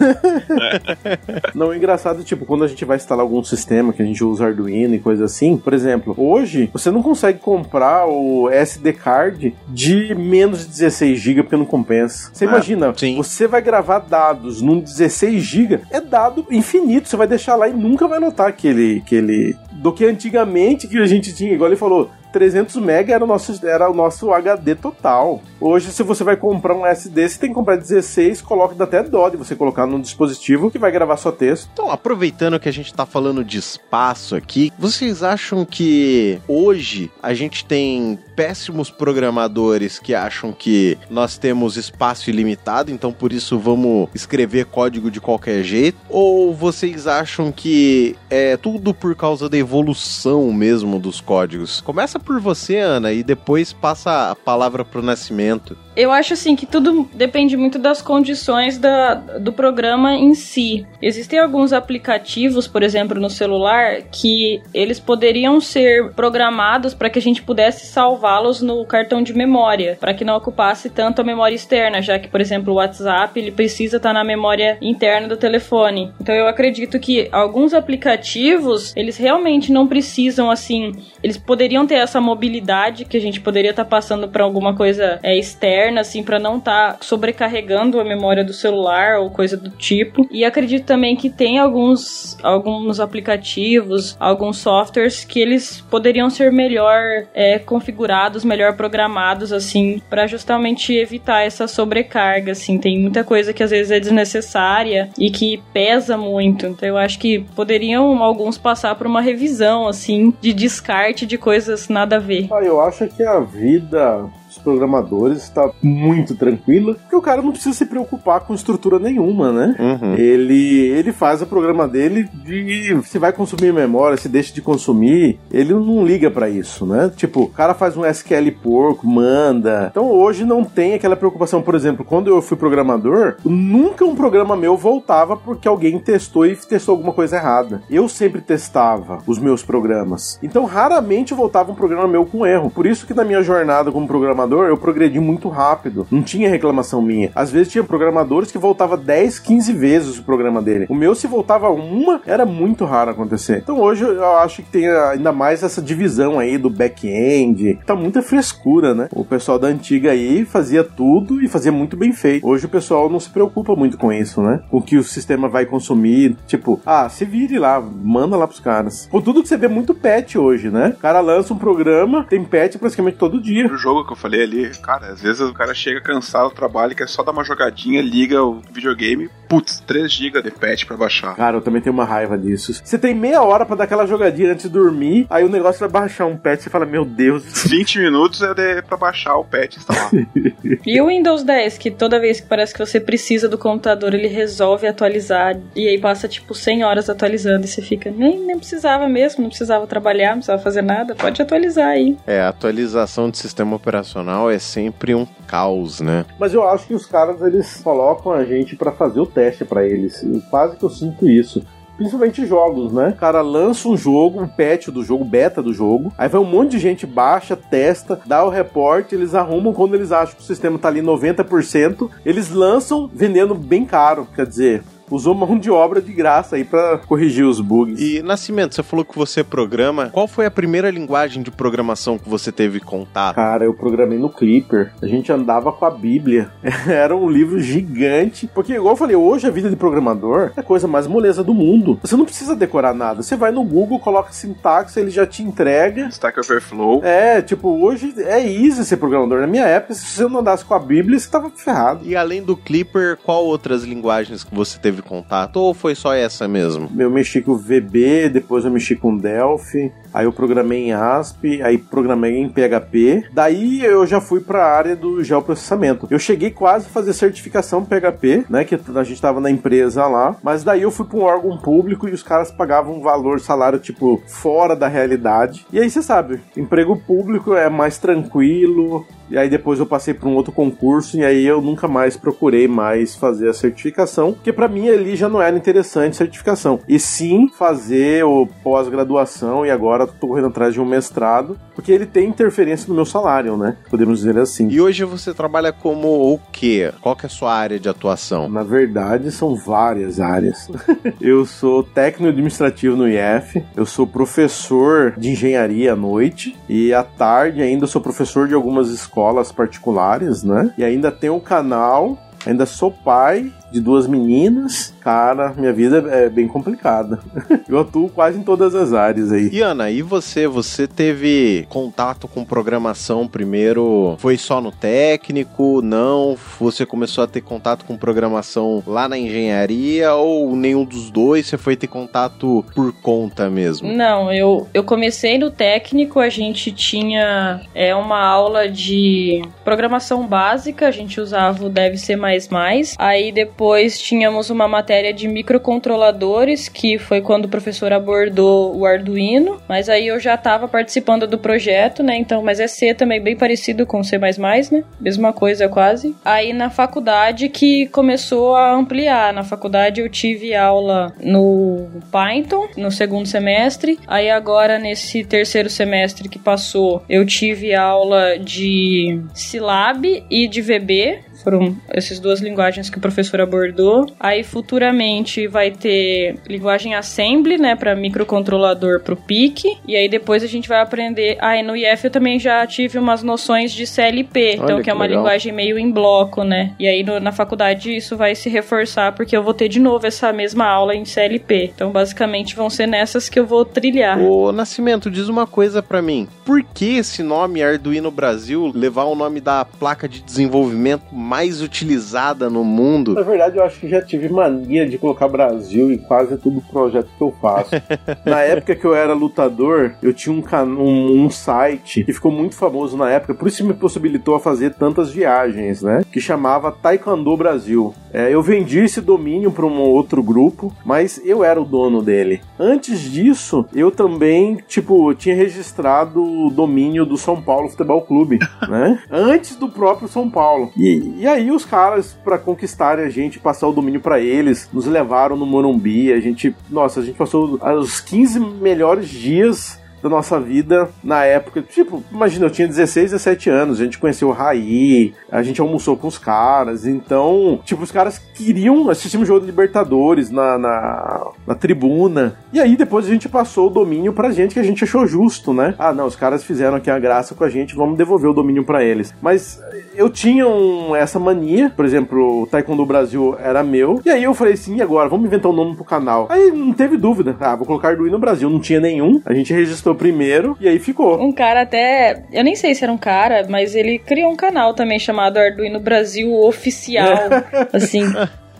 [1.54, 4.22] Não, o engraçado é, tipo, quando a gente vai instalar algum sistema que a gente
[4.22, 9.54] usa Arduino e coisa assim, por exemplo, hoje você não consegue comprar o SD card
[9.68, 12.30] de menos de 16 GB porque não compensa.
[12.32, 13.16] Você É, imagina, sim.
[13.16, 17.72] você vai gravar dados num 16 GB, é dado infinito, você vai deixar lá e
[17.72, 22.10] nunca vai notar aquele, aquele do que antigamente que a gente tinha, igual ele falou,
[22.32, 25.42] 300 mega era o nosso, era o nosso HD total.
[25.60, 29.28] Hoje, se você vai comprar um SD, você tem que comprar 16, coloca até dó
[29.28, 31.68] de você colocar num dispositivo que vai gravar só texto.
[31.72, 37.34] Então, aproveitando que a gente tá falando de espaço aqui, vocês acham que hoje a
[37.34, 44.08] gente tem péssimos programadores que acham que nós temos espaço ilimitado, então por isso vamos
[44.14, 45.98] escrever código de qualquer jeito?
[46.08, 51.80] Ou vocês acham que é tudo por causa da evolução mesmo dos códigos?
[51.80, 55.76] Começa por você, Ana, e depois passa a palavra pro Nascimento.
[55.94, 60.86] Eu acho assim que tudo depende muito das condições da, do programa em si.
[61.02, 67.22] Existem alguns aplicativos, por exemplo, no celular, que eles poderiam ser programados para que a
[67.22, 72.00] gente pudesse salvá-los no cartão de memória, para que não ocupasse tanto a memória externa,
[72.00, 76.10] já que, por exemplo, o WhatsApp ele precisa estar na memória interna do telefone.
[76.18, 82.20] Então eu acredito que alguns aplicativos eles realmente não precisam assim, eles poderiam ter essa
[82.20, 86.58] mobilidade que a gente poderia estar passando para alguma coisa é, externa, assim, para não
[86.58, 90.28] estar sobrecarregando a memória do celular ou coisa do tipo.
[90.30, 97.24] E acredito também que tem alguns, alguns aplicativos, alguns softwares que eles poderiam ser melhor
[97.32, 102.78] é, configurados, melhor programados, assim, para justamente evitar essa sobrecarga, assim.
[102.78, 106.66] Tem muita coisa que às vezes é desnecessária e que pesa muito.
[106.66, 111.88] Então eu acho que poderiam alguns passar por uma revisão, assim, de descarte de coisas
[112.02, 112.48] nada a ver.
[112.50, 117.52] Ah, eu acho que a vida dos programadores está muito tranquila, porque o cara não
[117.52, 119.76] precisa se preocupar com estrutura nenhuma, né?
[119.78, 120.14] Uhum.
[120.14, 125.38] Ele, ele faz o programa dele de se vai consumir memória, se deixa de consumir,
[125.50, 127.10] ele não liga pra isso, né?
[127.16, 129.88] Tipo, o cara faz um SQL porco, manda.
[129.90, 134.56] Então hoje não tem aquela preocupação, por exemplo, quando eu fui programador, nunca um programa
[134.56, 137.82] meu voltava porque alguém testou e testou alguma coisa errada.
[137.90, 140.38] Eu sempre testava os meus programas.
[140.42, 142.70] Então raramente voltava um programa meu com erro.
[142.70, 146.06] Por isso que na minha jornada como programador eu progredi muito rápido.
[146.10, 147.30] Não tinha reclamação minha.
[147.34, 150.86] Às vezes tinha programadores que voltava 10, 15 vezes o programa dele.
[150.88, 153.58] O meu, se voltava uma, era muito raro acontecer.
[153.62, 157.78] Então hoje eu acho que tem ainda mais essa divisão aí do back-end.
[157.86, 159.08] Tá muita frescura, né?
[159.12, 162.46] O pessoal da antiga aí fazia tudo e fazia muito bem feito.
[162.46, 164.60] Hoje o pessoal não se preocupa muito com isso, né?
[164.70, 166.36] Com o que o sistema vai consumir.
[166.46, 169.06] Tipo, ah, se vire lá, manda lá pros caras.
[169.06, 170.94] Por tudo que você vê muito patch hoje, né?
[170.96, 173.66] O cara lança um programa, tem patch praticamente todo dia.
[173.66, 176.94] O jogo que eu falei ali, cara, às vezes o cara chega cansado do trabalho,
[176.94, 181.34] quer só dar uma jogadinha, liga o videogame, putz, 3 GB de patch pra baixar.
[181.36, 182.72] Cara, eu também tenho uma raiva disso.
[182.82, 185.88] Você tem meia hora pra dar aquela jogadinha antes de dormir, aí o negócio vai
[185.88, 187.42] baixar um patch e você fala, meu Deus.
[187.68, 190.10] 20 minutos é de, pra baixar o patch e instalar.
[190.84, 194.26] E o Windows 10, que toda vez que parece que você precisa do computador, ele
[194.26, 195.56] resolve atualizar.
[195.76, 197.64] E aí passa tipo 100 horas atualizando.
[197.64, 201.14] E você fica, nem, nem precisava mesmo, não precisava trabalhar, não precisava fazer nada.
[201.14, 202.16] Pode atualizar aí.
[202.26, 206.24] É, a atualização de sistema operacional é sempre um caos, né?
[206.38, 209.86] Mas eu acho que os caras, eles colocam a gente pra fazer o teste pra
[209.86, 210.22] eles.
[210.22, 211.62] E quase que eu sinto isso.
[211.96, 213.10] principalmente jogos, né?
[213.10, 216.44] O cara lança um jogo, um patch do jogo, beta do jogo, aí vai um
[216.44, 220.46] monte de gente baixa, testa, dá o reporte, eles arrumam quando eles acham que o
[220.46, 224.82] sistema tá ali 90%, eles lançam vendendo bem caro, quer dizer,
[225.14, 228.00] usou mão de obra de graça aí para corrigir os bugs.
[228.00, 230.10] E Nascimento, você falou que você programa.
[230.10, 233.34] Qual foi a primeira linguagem de programação que você teve contato?
[233.34, 234.92] Cara, eu programei no Clipper.
[235.02, 236.50] A gente andava com a Bíblia.
[236.88, 238.48] Era um livro gigante.
[238.54, 241.52] Porque, igual eu falei, hoje a vida de programador é a coisa mais moleza do
[241.52, 241.98] mundo.
[242.02, 243.22] Você não precisa decorar nada.
[243.22, 246.08] Você vai no Google, coloca sintaxe, ele já te entrega.
[246.08, 247.04] Stack Overflow.
[247.04, 249.40] É, tipo, hoje é easy ser programador.
[249.40, 252.06] Na minha época, se você não andasse com a Bíblia, você tava ferrado.
[252.06, 255.56] E além do Clipper, qual outras linguagens que você teve contato?
[255.56, 256.90] Ou foi só essa mesmo?
[256.96, 261.78] Eu mexi com VB, depois eu mexi com Delphi, aí eu programei em ASP, aí
[261.78, 263.24] programei em PHP.
[263.32, 266.06] Daí eu já fui para a área do geoprocessamento.
[266.10, 270.36] Eu cheguei quase a fazer certificação PHP, né, que a gente tava na empresa lá,
[270.42, 273.78] mas daí eu fui para um órgão público e os caras pagavam um valor, salário
[273.78, 275.66] tipo fora da realidade.
[275.72, 280.28] E aí você sabe, emprego público é mais tranquilo, e aí depois eu passei para
[280.28, 284.68] um outro concurso e aí eu nunca mais procurei mais fazer a certificação, porque para
[284.68, 286.80] mim ali já não era interessante certificação.
[286.88, 292.06] E sim fazer o pós-graduação e agora tô correndo atrás de um mestrado, porque ele
[292.06, 293.76] tem interferência no meu salário, né?
[293.88, 294.68] Podemos dizer assim.
[294.68, 296.92] E hoje você trabalha como o quê?
[297.00, 298.48] Qual que é a sua área de atuação?
[298.48, 300.68] Na verdade, são várias áreas.
[301.20, 307.02] eu sou técnico administrativo no IF, eu sou professor de engenharia à noite e à
[307.02, 309.11] tarde ainda sou professor de algumas escolas
[309.52, 310.72] particulares, né?
[310.76, 314.94] E ainda tem um canal Ainda sou pai de duas meninas.
[315.00, 317.18] Cara, minha vida é bem complicada.
[317.68, 319.48] Eu atuo quase em todas as áreas aí.
[319.50, 320.46] E Ana, e você?
[320.46, 324.14] Você teve contato com programação primeiro?
[324.18, 325.80] Foi só no técnico?
[325.82, 326.36] Não?
[326.60, 330.12] Você começou a ter contato com programação lá na engenharia?
[330.14, 331.46] Ou nenhum dos dois?
[331.46, 333.90] Você foi ter contato por conta mesmo?
[333.90, 340.86] Não, eu, eu comecei no técnico, a gente tinha é, uma aula de programação básica,
[340.86, 342.94] a gente usava o Deve Ser Mais Mais.
[342.98, 343.61] Aí depois
[344.00, 350.08] tínhamos uma matéria de microcontroladores, que foi quando o professor abordou o Arduino, mas aí
[350.08, 352.16] eu já estava participando do projeto, né?
[352.16, 354.84] Então, mas é C também bem parecido com C++, né?
[355.00, 356.14] Mesma coisa quase.
[356.24, 359.32] Aí na faculdade que começou a ampliar.
[359.32, 363.98] Na faculdade eu tive aula no Python no segundo semestre.
[364.06, 371.20] Aí agora nesse terceiro semestre que passou, eu tive aula de Silab e de VB,
[371.42, 374.06] foram essas duas linguagens que o professor abordou.
[374.18, 380.46] Aí futuramente vai ter linguagem assembly, né, para microcontrolador pro PIC, e aí depois a
[380.46, 384.54] gente vai aprender, ah, e no IF eu também já tive umas noções de CLP,
[384.56, 385.22] então que, que é uma legal.
[385.22, 386.72] linguagem meio em bloco, né?
[386.78, 390.06] E aí no- na faculdade isso vai se reforçar porque eu vou ter de novo
[390.06, 391.72] essa mesma aula em CLP.
[391.74, 394.18] Então basicamente vão ser nessas que eu vou trilhar.
[394.20, 396.28] Ô, Nascimento, diz uma coisa pra mim.
[396.44, 402.50] Por que esse nome Arduino Brasil levar o nome da placa de desenvolvimento mais utilizada
[402.50, 403.14] no mundo?
[403.14, 407.08] Na verdade, eu acho que já tive mania de colocar Brasil em quase todo projeto
[407.16, 407.70] que eu faço.
[408.22, 410.42] na época que eu era lutador, eu tinha um,
[410.78, 414.74] um, um site que ficou muito famoso na época, por isso me possibilitou a fazer
[414.74, 416.02] tantas viagens, né?
[416.12, 417.94] Que chamava Taekwondo Brasil.
[418.12, 422.42] É, eu vendi esse domínio para um outro grupo, mas eu era o dono dele.
[422.58, 429.02] Antes disso, eu também, tipo, tinha registrado o domínio do São Paulo Futebol Clube, né?
[429.10, 430.70] Antes do próprio São Paulo.
[430.76, 434.86] E, e aí os caras, pra conquistarem a gente, passar o domínio pra eles, nos
[434.86, 436.12] levaram no Morumbi.
[436.12, 441.62] A gente, nossa, a gente passou os 15 melhores dias da nossa vida na época.
[441.62, 445.96] Tipo, imagina, eu tinha 16, 17 anos, a gente conheceu o Raí, a gente almoçou
[445.96, 451.26] com os caras, então, tipo, os caras queriam assistir um jogo de Libertadores na, na,
[451.46, 452.36] na tribuna.
[452.52, 455.52] E aí depois a gente passou o domínio pra gente que a gente achou justo,
[455.52, 455.74] né?
[455.78, 458.64] Ah, não, os caras fizeram aqui a graça com a gente, vamos devolver o domínio
[458.64, 459.14] pra eles.
[459.22, 459.60] Mas
[459.94, 464.34] eu tinha um- essa mania, por exemplo, o Taekwondo Brasil era meu, e aí eu
[464.34, 465.08] falei assim, e agora?
[465.08, 466.26] Vamos inventar um nome pro canal.
[466.30, 467.36] Aí não teve dúvida.
[467.40, 468.48] Ah, vou colocar Arduino Brasil.
[468.50, 469.20] Não tinha nenhum.
[469.24, 471.22] A gente registrou primeiro e aí ficou.
[471.22, 472.24] Um cara até.
[472.32, 475.80] Eu nem sei se era um cara, mas ele criou um canal também chamado Arduino
[475.80, 477.28] Brasil Oficial.
[477.72, 478.04] assim.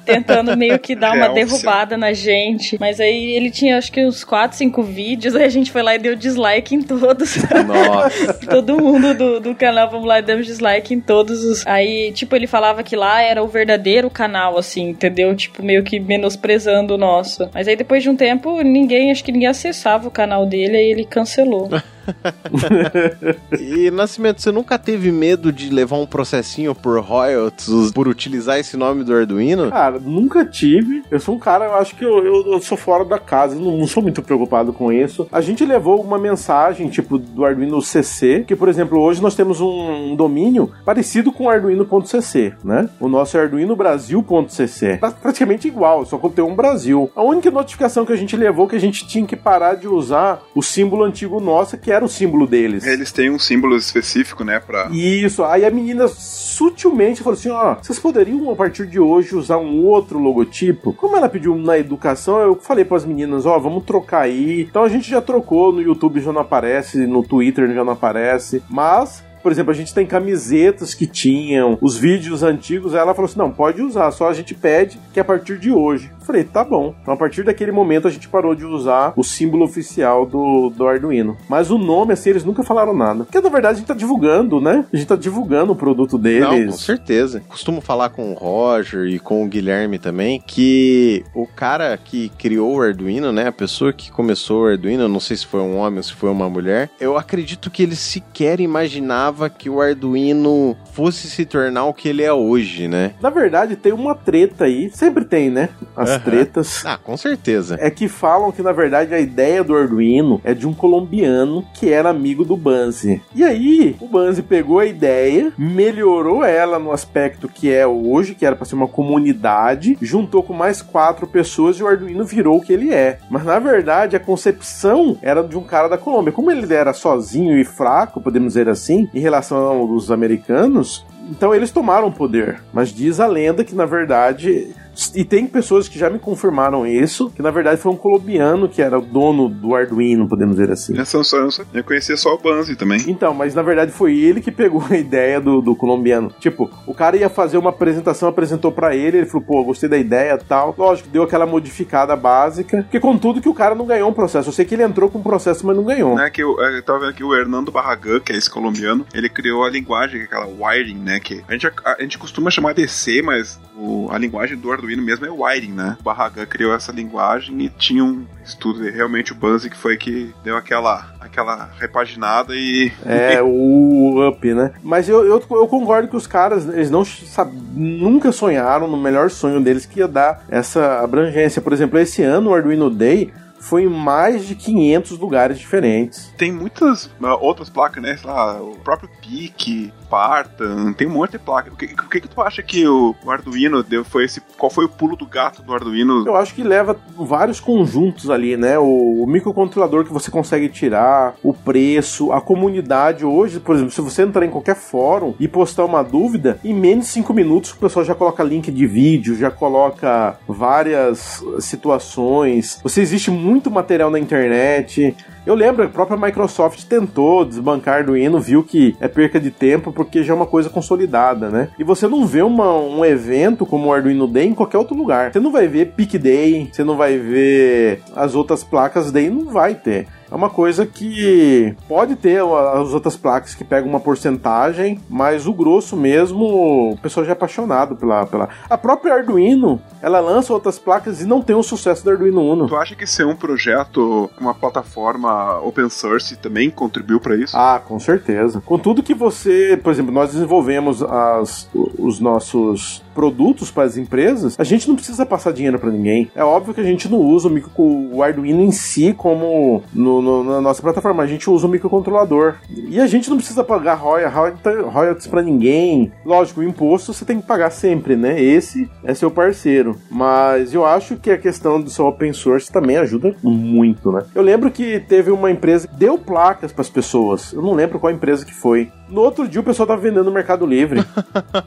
[0.04, 2.78] Tentando meio que dar uma É, derrubada na gente.
[2.78, 5.34] Mas aí ele tinha acho que uns 4, 5 vídeos.
[5.34, 7.36] Aí a gente foi lá e deu dislike em todos.
[7.66, 8.34] Nossa.
[8.48, 11.66] Todo mundo do, do canal, vamos lá, e demos dislike em todos os.
[11.66, 15.34] Aí, tipo, ele falava que lá era o verdadeiro canal, assim, entendeu?
[15.34, 17.48] Tipo, meio que menosprezando o nosso.
[17.52, 20.90] Mas aí depois de um tempo, ninguém, acho que ninguém acessava o canal dele, aí
[20.90, 21.68] ele cancelou.
[23.58, 28.76] e, Nascimento, você nunca teve medo de levar um processinho por royalties por utilizar esse
[28.76, 29.70] nome do Arduino?
[29.70, 31.02] Cara, nunca tive.
[31.10, 33.76] Eu sou um cara, eu acho que eu, eu, eu sou fora da casa, não,
[33.76, 35.28] não, sou muito preocupado com isso.
[35.30, 39.60] A gente levou uma mensagem, tipo, do Arduino CC, que, por exemplo, hoje nós temos
[39.60, 42.88] um, um domínio parecido com o Arduino.cc, né?
[43.00, 44.98] O nosso é arduinobrasil.cc.
[45.20, 47.11] Praticamente igual, só que tem um Brasil.
[47.14, 50.42] A única notificação que a gente levou que a gente tinha que parar de usar
[50.55, 52.84] o símbolo antigo nosso, que era o símbolo deles.
[52.84, 54.88] Eles têm um símbolo específico, né, pra...
[54.90, 59.59] Isso, aí a menina sutilmente falou assim, ó, vocês poderiam a partir de hoje usar
[59.59, 60.93] um outro logotipo?
[60.93, 64.62] Como ela pediu na educação, eu falei para as meninas, ó, vamos trocar aí.
[64.62, 68.62] Então a gente já trocou, no YouTube já não aparece, no Twitter já não aparece,
[68.68, 73.38] mas por exemplo, a gente tem camisetas que tinham, os vídeos antigos, ela falou assim:
[73.38, 76.11] não, pode usar, só a gente pede que a partir de hoje.
[76.20, 76.95] Eu falei, tá bom.
[77.03, 80.86] Então a partir daquele momento a gente parou de usar o símbolo oficial do, do
[80.86, 81.36] Arduino.
[81.49, 83.24] Mas o nome, assim, eles nunca falaram nada.
[83.24, 84.84] Porque na verdade a gente tá divulgando, né?
[84.93, 86.49] A gente tá divulgando o produto deles.
[86.49, 87.43] Não, com certeza.
[87.49, 92.76] Costumo falar com o Roger e com o Guilherme também que o cara que criou
[92.76, 93.49] o Arduino, né?
[93.49, 96.30] A pessoa que começou o Arduino, não sei se foi um homem ou se foi
[96.30, 101.95] uma mulher, eu acredito que ele sequer imaginava que o Arduino fosse se tornar o
[101.95, 103.14] que ele é hoje, né?
[103.20, 104.91] Na verdade, tem uma treta aí.
[104.91, 105.68] Sempre tem, né?
[105.97, 106.85] As as tretas.
[106.85, 107.76] Ah, com certeza.
[107.80, 111.91] É que falam que, na verdade, a ideia do Arduino é de um colombiano que
[111.91, 113.22] era amigo do Banzi.
[113.35, 118.45] E aí, o Banzi pegou a ideia, melhorou ela no aspecto que é hoje, que
[118.45, 122.61] era para ser uma comunidade, juntou com mais quatro pessoas e o Arduino virou o
[122.61, 123.18] que ele é.
[123.30, 126.33] Mas, na verdade, a concepção era de um cara da Colômbia.
[126.33, 131.70] Como ele era sozinho e fraco, podemos dizer assim, em relação aos americanos, então eles
[131.70, 132.61] tomaram o poder.
[132.73, 134.75] Mas diz a lenda que, na verdade,
[135.14, 138.82] e tem pessoas que já me confirmaram isso, que na verdade foi um colombiano que
[138.82, 140.99] era o dono do Arduino, podemos dizer assim.
[140.99, 143.01] Essa só, eu conhecia só o Banzi também.
[143.07, 146.32] Então, mas na verdade foi ele que pegou a ideia do, do colombiano.
[146.40, 149.97] Tipo, o cara ia fazer uma apresentação, apresentou para ele, ele falou, pô, gostei da
[149.97, 150.74] ideia tal.
[150.76, 154.49] Lógico, deu aquela modificada básica, porque contudo que o cara não ganhou um processo.
[154.49, 156.18] Eu sei que ele entrou com um processo, mas não ganhou.
[156.18, 159.28] É que eu, eu tava vendo aqui o Hernando Barragan, que é esse colombiano, ele
[159.28, 162.74] criou a linguagem, é aquela wiring, né, que a gente, a, a gente costuma chamar
[162.74, 165.97] de C, mas o, a linguagem do Arduino mesmo é wiring, né?
[166.01, 170.35] O Barragan criou essa linguagem e tinha um estudo, realmente o Banzi que foi que
[170.43, 172.93] deu aquela, aquela repaginada e...
[173.05, 174.72] É, o up, né?
[174.83, 179.30] Mas eu, eu, eu, concordo que os caras, eles não sabe, nunca sonharam no melhor
[179.30, 181.62] sonho deles que ia dar essa abrangência.
[181.62, 186.33] Por exemplo, esse ano o Arduino Day foi em mais de 500 lugares diferentes.
[186.37, 188.16] Tem muitas uh, outras placas, né?
[188.16, 191.72] Sei lá, o próprio PIC, Spartan, tem um monte de placa.
[191.72, 194.04] O que, o que, que tu acha que o, o, Arduino deu?
[194.04, 196.26] Foi esse, qual foi o pulo do gato do Arduino?
[196.26, 198.78] Eu acho que leva vários conjuntos ali, né?
[198.78, 203.24] O, o microcontrolador que você consegue tirar, o preço, a comunidade.
[203.24, 207.06] Hoje, por exemplo, se você entrar em qualquer fórum e postar uma dúvida, em menos
[207.06, 212.78] de 5 minutos o pessoal já coloca link de vídeo, já coloca várias situações.
[212.82, 215.14] Você existe muito muito material na internet.
[215.45, 220.22] Eu lembro, a própria Microsoft tentou desbancar Arduino, viu que é perca de tempo porque
[220.22, 221.68] já é uma coisa consolidada, né?
[221.78, 225.32] E você não vê uma, um evento como o Arduino Day em qualquer outro lugar.
[225.32, 229.47] Você não vai ver Peak Day, você não vai ver as outras placas Day, não
[229.47, 234.99] vai ter é uma coisa que pode ter as outras placas que pegam uma porcentagem,
[235.09, 238.49] mas o grosso mesmo, o pessoal já é apaixonado pela, pela.
[238.68, 242.66] A própria Arduino, ela lança outras placas e não tem o sucesso do Arduino Uno.
[242.66, 247.55] Tu acha que ser um projeto, uma plataforma open source também contribuiu para isso?
[247.55, 248.62] Ah, com certeza.
[248.64, 254.64] Contudo que você, por exemplo, nós desenvolvemos as, os nossos produtos para as empresas, a
[254.64, 256.30] gente não precisa passar dinheiro para ninguém.
[256.35, 260.22] É óbvio que a gente não usa o, micro, o Arduino em si como no,
[260.23, 262.57] no, na nossa plataforma, a gente usa o microcontrolador.
[262.70, 266.12] E a gente não precisa pagar royalties para ninguém.
[266.25, 268.41] Lógico, o imposto você tem que pagar sempre, né?
[268.41, 269.97] Esse é seu parceiro.
[270.11, 274.25] Mas eu acho que a questão do seu open source também ajuda muito, né?
[274.35, 277.53] Eu lembro que teve uma empresa que deu placas para as pessoas.
[277.53, 278.91] Eu não lembro qual empresa que foi.
[279.09, 281.01] No outro dia o pessoal tava vendendo no Mercado Livre.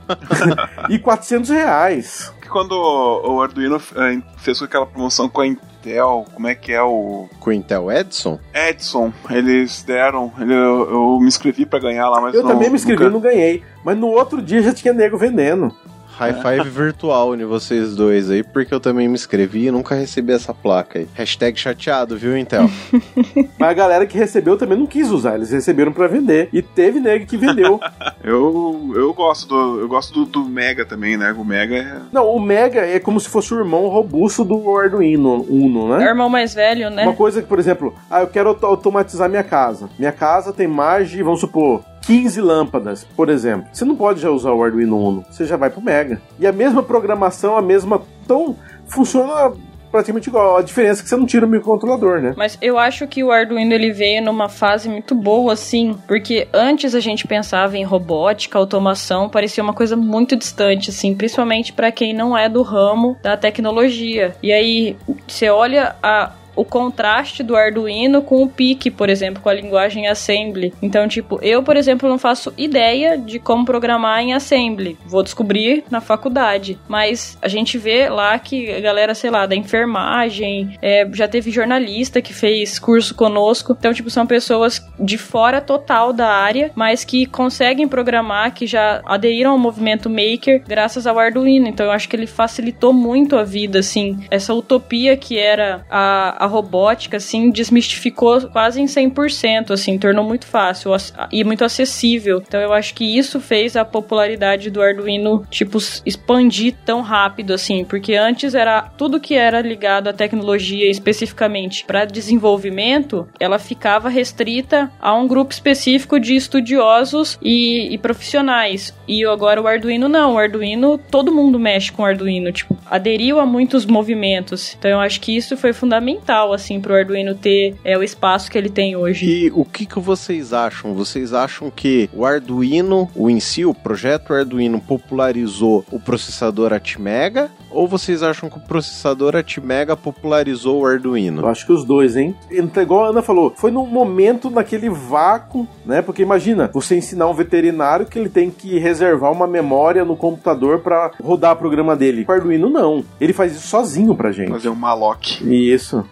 [0.89, 2.33] e 400 reais.
[2.41, 5.47] Que quando o Arduino eh, fez aquela promoção com a
[5.85, 7.27] Intel, como é que é o.
[7.39, 8.39] Com o Intel Edson?
[8.53, 10.31] Edson, eles deram.
[10.39, 13.13] Eu, eu me inscrevi para ganhar lá, mas Eu não, também me inscrevi e nunca...
[13.13, 13.63] não ganhei.
[13.83, 15.73] Mas no outro dia já tinha nego vendendo.
[16.17, 20.33] High five virtual de vocês dois aí, porque eu também me inscrevi e nunca recebi
[20.33, 21.07] essa placa aí.
[21.13, 22.69] Hashtag chateado, viu, Intel?
[23.59, 26.49] Mas a galera que recebeu também não quis usar, eles receberam para vender.
[26.53, 27.79] E teve nego que vendeu.
[28.23, 31.35] eu, eu gosto do eu gosto do, do, Mega também, né?
[31.37, 31.97] O Mega é...
[32.11, 36.03] Não, o Mega é como se fosse o irmão robusto do Arduino Uno, né?
[36.03, 37.03] É o irmão mais velho, né?
[37.03, 39.89] Uma coisa que, por exemplo, ah, eu quero automatizar minha casa.
[39.97, 43.67] Minha casa tem mais de, vamos supor, 15 lâmpadas, por exemplo.
[43.71, 46.21] Você não pode já usar o Arduino Uno, você já vai pro Mega.
[46.39, 48.01] E a mesma programação, a mesma.
[48.23, 48.55] Então,
[48.87, 49.53] funciona
[49.95, 50.57] praticamente igual.
[50.57, 52.33] A diferença é que você não tira o microcontrolador, né?
[52.35, 56.93] Mas eu acho que o Arduino ele veio numa fase muito boa, assim, porque antes
[56.93, 62.13] a gente pensava em robótica, automação, parecia uma coisa muito distante, assim, principalmente para quem
[62.13, 64.35] não é do ramo da tecnologia.
[64.43, 69.49] E aí você olha a o contraste do Arduino com o PIC, por exemplo, com
[69.49, 70.73] a linguagem Assembly.
[70.81, 74.97] Então, tipo, eu, por exemplo, não faço ideia de como programar em Assembly.
[75.05, 76.79] Vou descobrir na faculdade.
[76.87, 81.51] Mas a gente vê lá que a galera, sei lá, da enfermagem, é, já teve
[81.51, 83.75] jornalista que fez curso conosco.
[83.77, 89.01] Então, tipo, são pessoas de fora total da área, mas que conseguem programar, que já
[89.05, 91.67] aderiram ao movimento Maker graças ao Arduino.
[91.67, 94.25] Então, eu acho que ele facilitou muito a vida, assim.
[94.29, 100.45] Essa utopia que era a a robótica, assim, desmistificou quase em 100%, assim, tornou muito
[100.45, 100.91] fácil
[101.31, 102.41] e muito acessível.
[102.45, 107.83] Então eu acho que isso fez a popularidade do Arduino, tipo, expandir tão rápido, assim,
[107.83, 114.84] porque antes era tudo que era ligado à tecnologia especificamente para desenvolvimento, ela ficava restrita
[114.99, 118.93] a um grupo específico de estudiosos e, e profissionais.
[119.07, 123.39] E agora o Arduino não, o Arduino, todo mundo mexe com o Arduino, tipo, aderiu
[123.39, 124.75] a muitos movimentos.
[124.77, 128.57] Então eu acho que isso foi fundamental assim, pro Arduino ter é, o espaço que
[128.57, 129.25] ele tem hoje.
[129.25, 130.93] E o que, que vocês acham?
[130.93, 137.49] Vocês acham que o Arduino, o em si, o projeto Arduino popularizou o processador Atmega?
[137.75, 141.41] Ou vocês acham que o processador Atmega popularizou o Arduino?
[141.41, 142.33] Eu acho que os dois, hein?
[142.49, 146.01] Igual a Ana falou, foi num momento naquele vácuo, né?
[146.01, 150.79] Porque imagina, você ensinar um veterinário que ele tem que reservar uma memória no computador
[150.79, 152.25] para rodar o programa dele.
[152.25, 153.03] O Arduino não.
[153.19, 154.51] Ele faz isso sozinho pra gente.
[154.51, 155.41] Fazer um maloc.
[155.41, 156.05] Isso.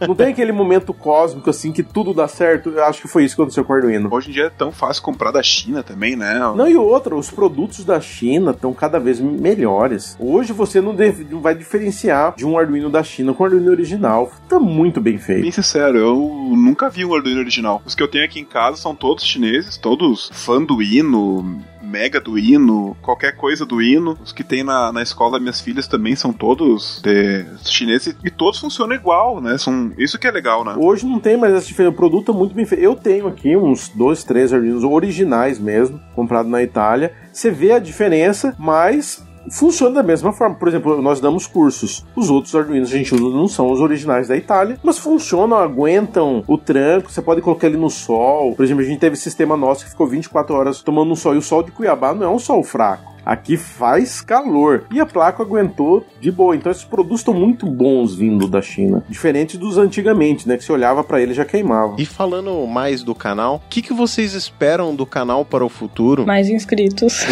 [0.00, 2.70] não tem aquele momento cósmico assim que tudo dá certo.
[2.70, 4.08] Eu acho que foi isso que aconteceu com o Arduino.
[4.12, 6.40] Hoje em dia é tão fácil comprar da China também, né?
[6.56, 10.16] Não, e outra, os produtos da China estão cada vez melhores.
[10.18, 10.95] Hoje você não,
[11.30, 14.32] não vai diferenciar de um Arduino da China com o Arduino original.
[14.48, 15.42] Tá muito bem feito.
[15.42, 16.16] Bem sincero, eu
[16.56, 17.82] nunca vi um Arduino original.
[17.84, 22.20] Os que eu tenho aqui em casa são todos chineses, todos fã do hino, mega
[22.20, 24.18] do hino, qualquer coisa do hino.
[24.22, 28.58] Os que tem na, na escola minhas filhas também são todos de, chineses e todos
[28.58, 29.56] funcionam igual, né?
[29.56, 30.74] São, isso que é legal, né?
[30.76, 31.94] Hoje não tem mais essa diferença.
[31.94, 32.82] O produto é muito bem feito.
[32.82, 37.14] Eu tenho aqui uns dois, três Arduinos originais mesmo, comprado na Itália.
[37.32, 40.54] Você vê a diferença, mas funciona da mesma forma.
[40.54, 42.04] Por exemplo, nós damos cursos.
[42.14, 46.42] Os outros Arduinos a gente usa não são os originais da Itália, mas funcionam, aguentam
[46.46, 47.10] o tranco.
[47.10, 48.54] Você pode colocar ele no sol.
[48.54, 51.34] Por exemplo, a gente teve sistema nosso que ficou 24 horas tomando um sol.
[51.34, 53.15] E o sol de Cuiabá não é um sol fraco.
[53.26, 54.84] Aqui faz calor.
[54.92, 56.54] E a placa aguentou de boa.
[56.54, 59.02] Então esses produtos estão muito bons vindo da China.
[59.08, 60.56] Diferente dos antigamente, né?
[60.56, 61.96] Que se olhava para ele já queimava.
[61.98, 66.24] E falando mais do canal, o que, que vocês esperam do canal para o futuro?
[66.24, 67.24] Mais inscritos.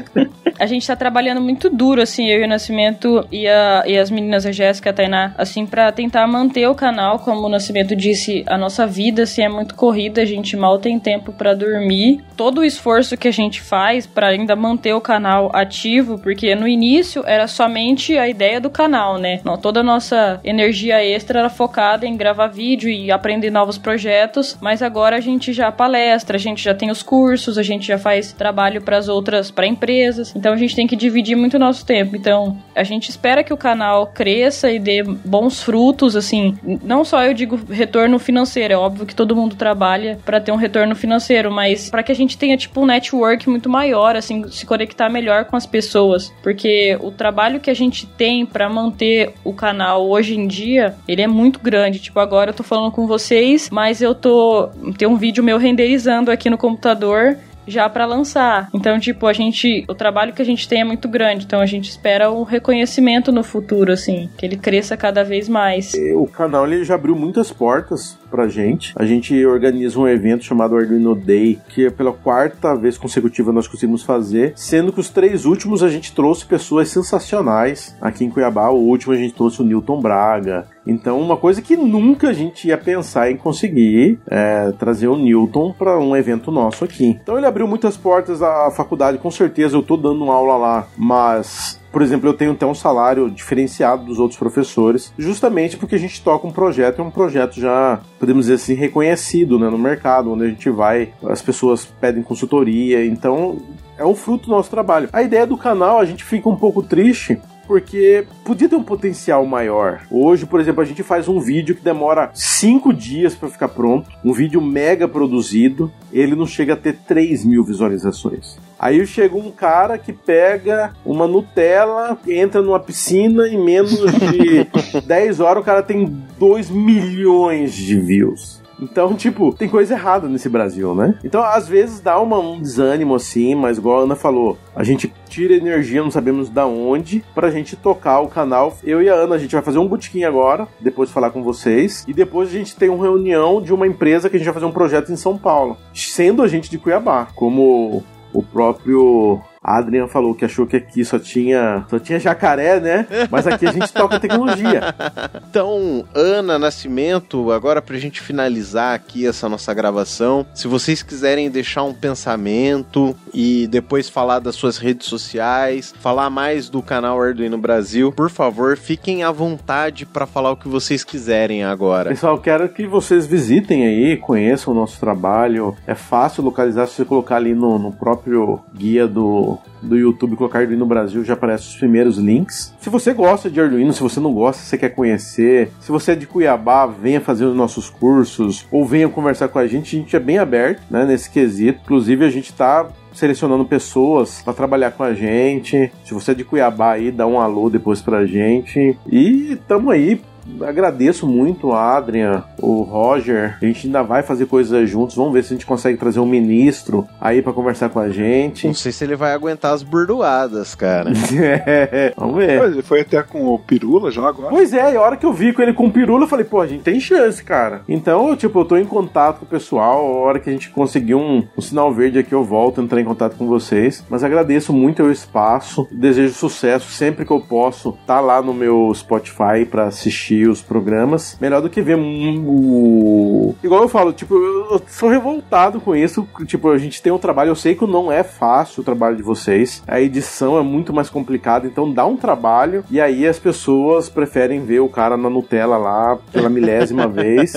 [0.58, 4.10] a gente tá trabalhando muito duro, assim, eu e o Nascimento e, a, e as
[4.10, 7.20] meninas, a Jéssica e a Tainá, assim, para tentar manter o canal.
[7.20, 10.98] Como o Nascimento disse, a nossa vida, assim, é muito corrida, a gente mal tem
[10.98, 12.22] tempo para dormir.
[12.36, 16.54] Todo o esforço que a gente faz para ainda manter o canal canal ativo, porque
[16.54, 19.40] no início era somente a ideia do canal, né?
[19.62, 24.82] Toda a nossa energia extra era focada em gravar vídeo e aprender novos projetos, mas
[24.82, 28.32] agora a gente já palestra, a gente já tem os cursos, a gente já faz
[28.32, 32.16] trabalho para as outras, para empresas, então a gente tem que dividir muito nosso tempo.
[32.16, 37.24] Então a gente espera que o canal cresça e dê bons frutos, assim, não só
[37.24, 41.50] eu digo retorno financeiro, é óbvio que todo mundo trabalha para ter um retorno financeiro,
[41.50, 45.27] mas para que a gente tenha tipo um network muito maior, assim, se conectar melhor
[45.28, 50.08] melhor com as pessoas, porque o trabalho que a gente tem para manter o canal
[50.08, 51.98] hoje em dia, ele é muito grande.
[51.98, 56.30] Tipo, agora eu tô falando com vocês, mas eu tô tem um vídeo meu renderizando
[56.30, 58.68] aqui no computador já para lançar.
[58.72, 61.66] Então, tipo, a gente, o trabalho que a gente tem é muito grande, então a
[61.66, 65.92] gente espera o reconhecimento no futuro, assim, que ele cresça cada vez mais.
[66.14, 68.92] O canal ele já abriu muitas portas pra gente.
[68.96, 73.66] A gente organiza um evento chamado Arduino Day, que é pela quarta vez consecutiva nós
[73.66, 78.68] conseguimos fazer, sendo que os três últimos a gente trouxe pessoas sensacionais aqui em Cuiabá.
[78.70, 82.66] O último a gente trouxe o Newton Braga, então, uma coisa que nunca a gente
[82.66, 87.08] ia pensar em conseguir é trazer o Newton para um evento nosso aqui.
[87.22, 91.78] Então, ele abriu muitas portas à faculdade, com certeza eu tô dando aula lá, mas
[91.98, 96.22] por exemplo, eu tenho até um salário diferenciado dos outros professores, justamente porque a gente
[96.22, 100.44] toca um projeto, é um projeto já, podemos dizer assim, reconhecido né, no mercado, onde
[100.44, 103.58] a gente vai, as pessoas pedem consultoria, então
[103.96, 105.08] é um fruto do nosso trabalho.
[105.12, 107.36] A ideia do canal, a gente fica um pouco triste
[107.68, 110.00] porque podia ter um potencial maior.
[110.10, 114.10] Hoje, por exemplo, a gente faz um vídeo que demora cinco dias para ficar pronto,
[114.24, 118.56] um vídeo mega produzido, ele não chega a ter 3 mil visualizações.
[118.78, 124.66] Aí chega um cara que pega uma Nutella, entra numa piscina em menos de
[125.06, 126.06] 10 horas o cara tem
[126.38, 128.57] 2 milhões de views.
[128.80, 131.18] Então, tipo, tem coisa errada nesse Brasil, né?
[131.24, 135.12] Então, às vezes dá uma, um desânimo assim, mas igual a Ana falou, a gente
[135.28, 138.76] tira energia, não sabemos da onde, pra gente tocar o canal.
[138.84, 141.42] Eu e a Ana, a gente vai fazer um botequim agora, depois de falar com
[141.42, 144.54] vocês, e depois a gente tem uma reunião de uma empresa que a gente vai
[144.54, 148.02] fazer um projeto em São Paulo, sendo a gente de Cuiabá, como
[148.32, 153.06] o próprio a Adrian falou que achou que aqui só tinha, só tinha jacaré, né?
[153.30, 154.94] Mas aqui a gente toca tecnologia.
[155.48, 161.84] Então, Ana Nascimento, agora pra gente finalizar aqui essa nossa gravação, se vocês quiserem deixar
[161.84, 168.12] um pensamento e depois falar das suas redes sociais, falar mais do canal Arduino Brasil,
[168.12, 172.10] por favor, fiquem à vontade para falar o que vocês quiserem agora.
[172.10, 175.74] Pessoal, quero que vocês visitem aí, conheçam o nosso trabalho.
[175.86, 179.47] É fácil localizar se você colocar ali no, no próprio guia do
[179.82, 182.74] do, YouTube colocar Arduino Brasil, já aparecem os primeiros links.
[182.80, 186.12] Se você gosta de Arduino, se você não gosta, se você quer conhecer, se você
[186.12, 190.00] é de Cuiabá, venha fazer os nossos cursos ou venha conversar com a gente, a
[190.00, 191.80] gente é bem aberto né, nesse quesito.
[191.84, 195.90] Inclusive, a gente está selecionando pessoas para trabalhar com a gente.
[196.04, 198.96] Se você é de Cuiabá aí, dá um alô depois pra gente.
[199.10, 200.20] E tamo aí
[200.60, 203.56] agradeço muito a Adrian, o Roger.
[203.60, 205.16] A gente ainda vai fazer coisas juntos.
[205.16, 208.66] Vamos ver se a gente consegue trazer um ministro aí para conversar com a gente.
[208.66, 211.10] Não sei se ele vai aguentar as burdoadas, cara.
[211.66, 212.62] é, vamos ver.
[212.62, 214.50] Ele foi até com o Pirula já agora.
[214.50, 216.44] Pois é, e a hora que eu vi com ele com o Pirula, eu falei,
[216.44, 217.82] pô, a gente tem chance, cara.
[217.88, 220.06] Então, tipo, eu tô em contato com o pessoal.
[220.06, 223.00] A hora que a gente conseguir um, um sinal verde aqui, eu volto a entrar
[223.00, 224.04] em contato com vocês.
[224.08, 225.86] Mas agradeço muito o espaço.
[225.90, 227.96] Desejo sucesso sempre que eu posso.
[228.06, 233.54] Tá lá no meu Spotify para assistir assistir os programas, melhor do que ver o.
[233.62, 236.26] Igual eu falo, tipo, eu sou revoltado com isso.
[236.46, 239.22] Tipo, a gente tem um trabalho, eu sei que não é fácil o trabalho de
[239.22, 239.82] vocês.
[239.86, 244.64] A edição é muito mais complicada, então dá um trabalho e aí as pessoas preferem
[244.64, 247.52] ver o cara na Nutella lá pela milésima vez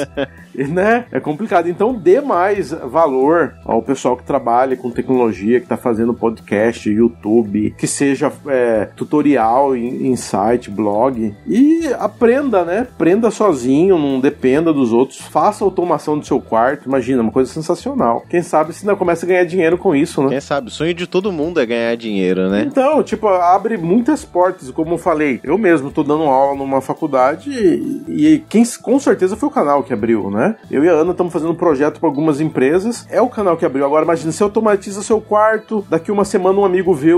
[0.56, 1.06] né?
[1.12, 1.70] É complicado.
[1.70, 7.74] Então dê mais valor ao pessoal que trabalha com tecnologia, que está fazendo podcast, YouTube,
[7.78, 11.34] que seja é, tutorial em, site, blog.
[11.48, 12.80] E aprenda, né?
[12.80, 15.20] Aprenda sozinho, não dependa dos outros.
[15.20, 16.88] Faça automação do seu quarto.
[16.88, 18.24] Imagina, uma coisa sensacional.
[18.30, 20.30] Quem sabe se não começa a ganhar dinheiro com isso, né?
[20.30, 20.68] Quem sabe?
[20.68, 22.64] O sonho de todo mundo é ganhar dinheiro, né?
[22.68, 24.70] Então, tipo, abre muitas portas.
[24.72, 29.36] Como eu falei, eu mesmo tô dando aula numa faculdade e, e quem com certeza
[29.36, 30.41] foi o canal que abriu, né?
[30.42, 30.56] Né?
[30.72, 33.06] Eu e a Ana estamos fazendo um projeto para algumas empresas.
[33.10, 33.86] É o canal que abriu.
[33.86, 37.12] Agora, imagina, você automatiza seu quarto, daqui uma semana um amigo vê,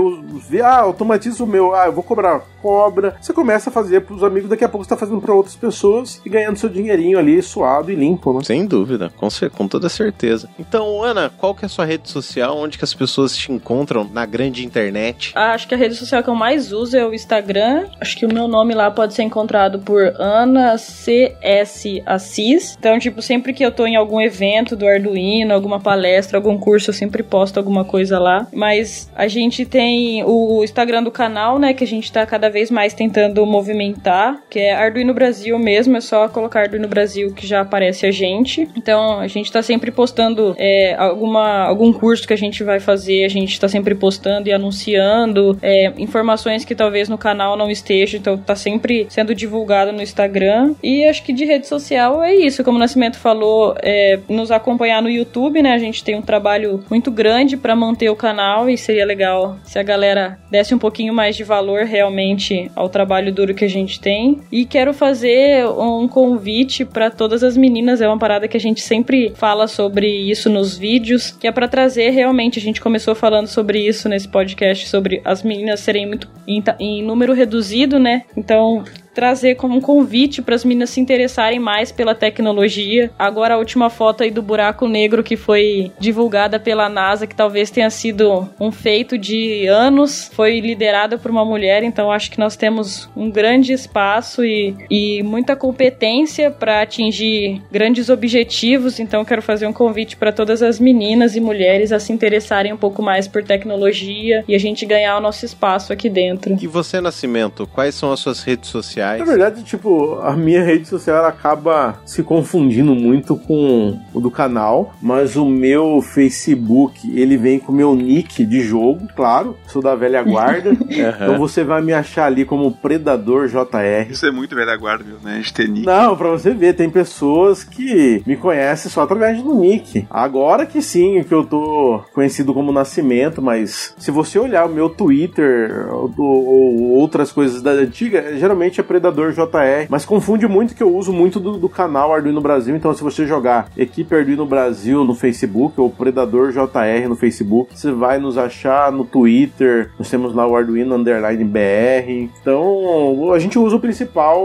[0.48, 3.16] vê ah, automatiza o meu, ah, eu vou cobrar, cobra.
[3.20, 5.56] Você começa a fazer para os amigos, daqui a pouco você está fazendo para outras
[5.56, 8.40] pessoas e ganhando seu dinheirinho ali suado e limpo, né?
[8.44, 10.48] Sem dúvida, com, com toda certeza.
[10.58, 12.56] Então, Ana, qual que é a sua rede social?
[12.58, 15.32] Onde que as pessoas te encontram na grande internet?
[15.34, 17.86] Ah, acho que a rede social que eu mais uso é o Instagram.
[18.00, 22.76] Acho que o meu nome lá pode ser encontrado por Ana CS Assis.
[22.78, 26.58] Então, tipo, Tipo, sempre que eu tô em algum evento do Arduino, alguma palestra, algum
[26.58, 28.48] curso, eu sempre posto alguma coisa lá.
[28.52, 32.72] Mas a gente tem o Instagram do canal, né, que a gente tá cada vez
[32.72, 37.60] mais tentando movimentar, que é Arduino Brasil mesmo, é só colocar Arduino Brasil que já
[37.60, 38.68] aparece a gente.
[38.76, 43.24] Então, a gente tá sempre postando é, alguma, algum curso que a gente vai fazer,
[43.24, 48.18] a gente tá sempre postando e anunciando é, informações que talvez no canal não estejam,
[48.18, 50.74] então tá sempre sendo divulgado no Instagram.
[50.82, 55.02] E acho que de rede social é isso, como Nascimento Nascimento falou, é, nos acompanhar
[55.02, 55.72] no YouTube, né?
[55.72, 59.78] A gente tem um trabalho muito grande para manter o canal e seria legal se
[59.78, 64.00] a galera desse um pouquinho mais de valor realmente ao trabalho duro que a gente
[64.00, 64.40] tem.
[64.50, 68.80] E quero fazer um convite para todas as meninas, é uma parada que a gente
[68.80, 73.48] sempre fala sobre isso nos vídeos, que é para trazer realmente, a gente começou falando
[73.48, 78.22] sobre isso nesse podcast, sobre as meninas serem muito em, em número reduzido, né?
[78.36, 78.84] Então,
[79.14, 83.10] trazer como um convite para as meninas se interessarem mais pela tecnologia.
[83.18, 87.70] Agora a última foto aí do buraco negro que foi divulgada pela NASA, que talvez
[87.70, 92.56] tenha sido um feito de anos, foi liderada por uma mulher, então acho que nós
[92.56, 99.66] temos um grande espaço e, e muita competência para atingir grandes objetivos, então quero fazer
[99.66, 103.44] um convite para todas as meninas e mulheres a se interessarem um pouco mais por
[103.44, 106.56] tecnologia e a gente ganhar o nosso espaço aqui dentro.
[106.60, 109.03] E você, Nascimento, quais são as suas redes sociais?
[109.18, 114.94] Na verdade, tipo, a minha rede social acaba se confundindo muito com o do canal,
[115.00, 119.94] mas o meu Facebook, ele vem com o meu nick de jogo, claro, sou da
[119.94, 120.70] velha guarda.
[120.70, 120.76] uhum.
[121.24, 124.10] Então você vai me achar ali como Predador JR.
[124.10, 125.40] Isso é muito velha guarda, né?
[125.42, 125.86] De ter nick.
[125.86, 130.06] Não, pra você ver, tem pessoas que me conhecem só através do nick.
[130.10, 134.88] Agora que sim, que eu tô conhecido como Nascimento, mas se você olhar o meu
[134.88, 140.82] Twitter ou, ou outras coisas da antiga, geralmente é Predador JR, mas confunde muito que
[140.82, 145.02] eu uso muito do, do canal Arduino Brasil, então se você jogar Equipe Arduino Brasil
[145.02, 150.32] no Facebook ou Predador JR no Facebook, você vai nos achar no Twitter, nós temos
[150.32, 154.40] lá o Arduino Underline BR, então a gente usa o principal,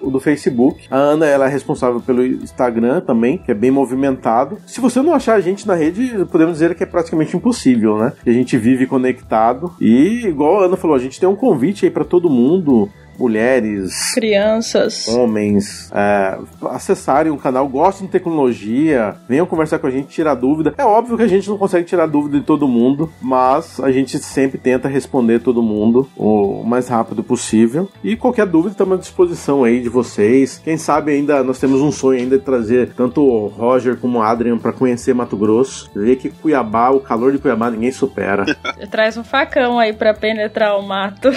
[0.00, 0.86] o do Facebook.
[0.90, 4.56] A Ana, ela é responsável pelo Instagram também, que é bem movimentado.
[4.66, 8.14] Se você não achar a gente na rede, podemos dizer que é praticamente impossível, né?
[8.26, 11.90] A gente vive conectado e, igual a Ana falou, a gente tem um convite aí
[11.90, 12.88] para todo mundo
[13.18, 16.38] mulheres, crianças, homens é,
[16.70, 20.74] acessarem o canal, gostem de tecnologia, venham conversar com a gente, tirar dúvida.
[20.76, 24.18] É óbvio que a gente não consegue tirar dúvida de todo mundo, mas a gente
[24.18, 27.88] sempre tenta responder todo mundo o mais rápido possível.
[28.02, 30.60] E qualquer dúvida estamos à disposição aí de vocês.
[30.62, 34.22] Quem sabe ainda nós temos um sonho ainda de trazer tanto o Roger como o
[34.22, 38.44] Adrian para conhecer Mato Grosso, ver que Cuiabá, o calor de Cuiabá ninguém supera.
[38.90, 41.28] Traz um facão aí para penetrar o mato.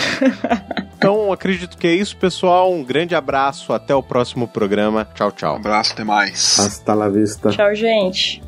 [0.97, 1.31] então,
[1.63, 2.71] acredito que é isso, pessoal.
[2.71, 3.73] Um grande abraço.
[3.73, 5.07] Até o próximo programa.
[5.15, 5.53] Tchau, tchau.
[5.53, 6.59] Um abraço, até mais.
[6.59, 7.49] Hasta la vista.
[7.49, 8.41] Tchau, gente.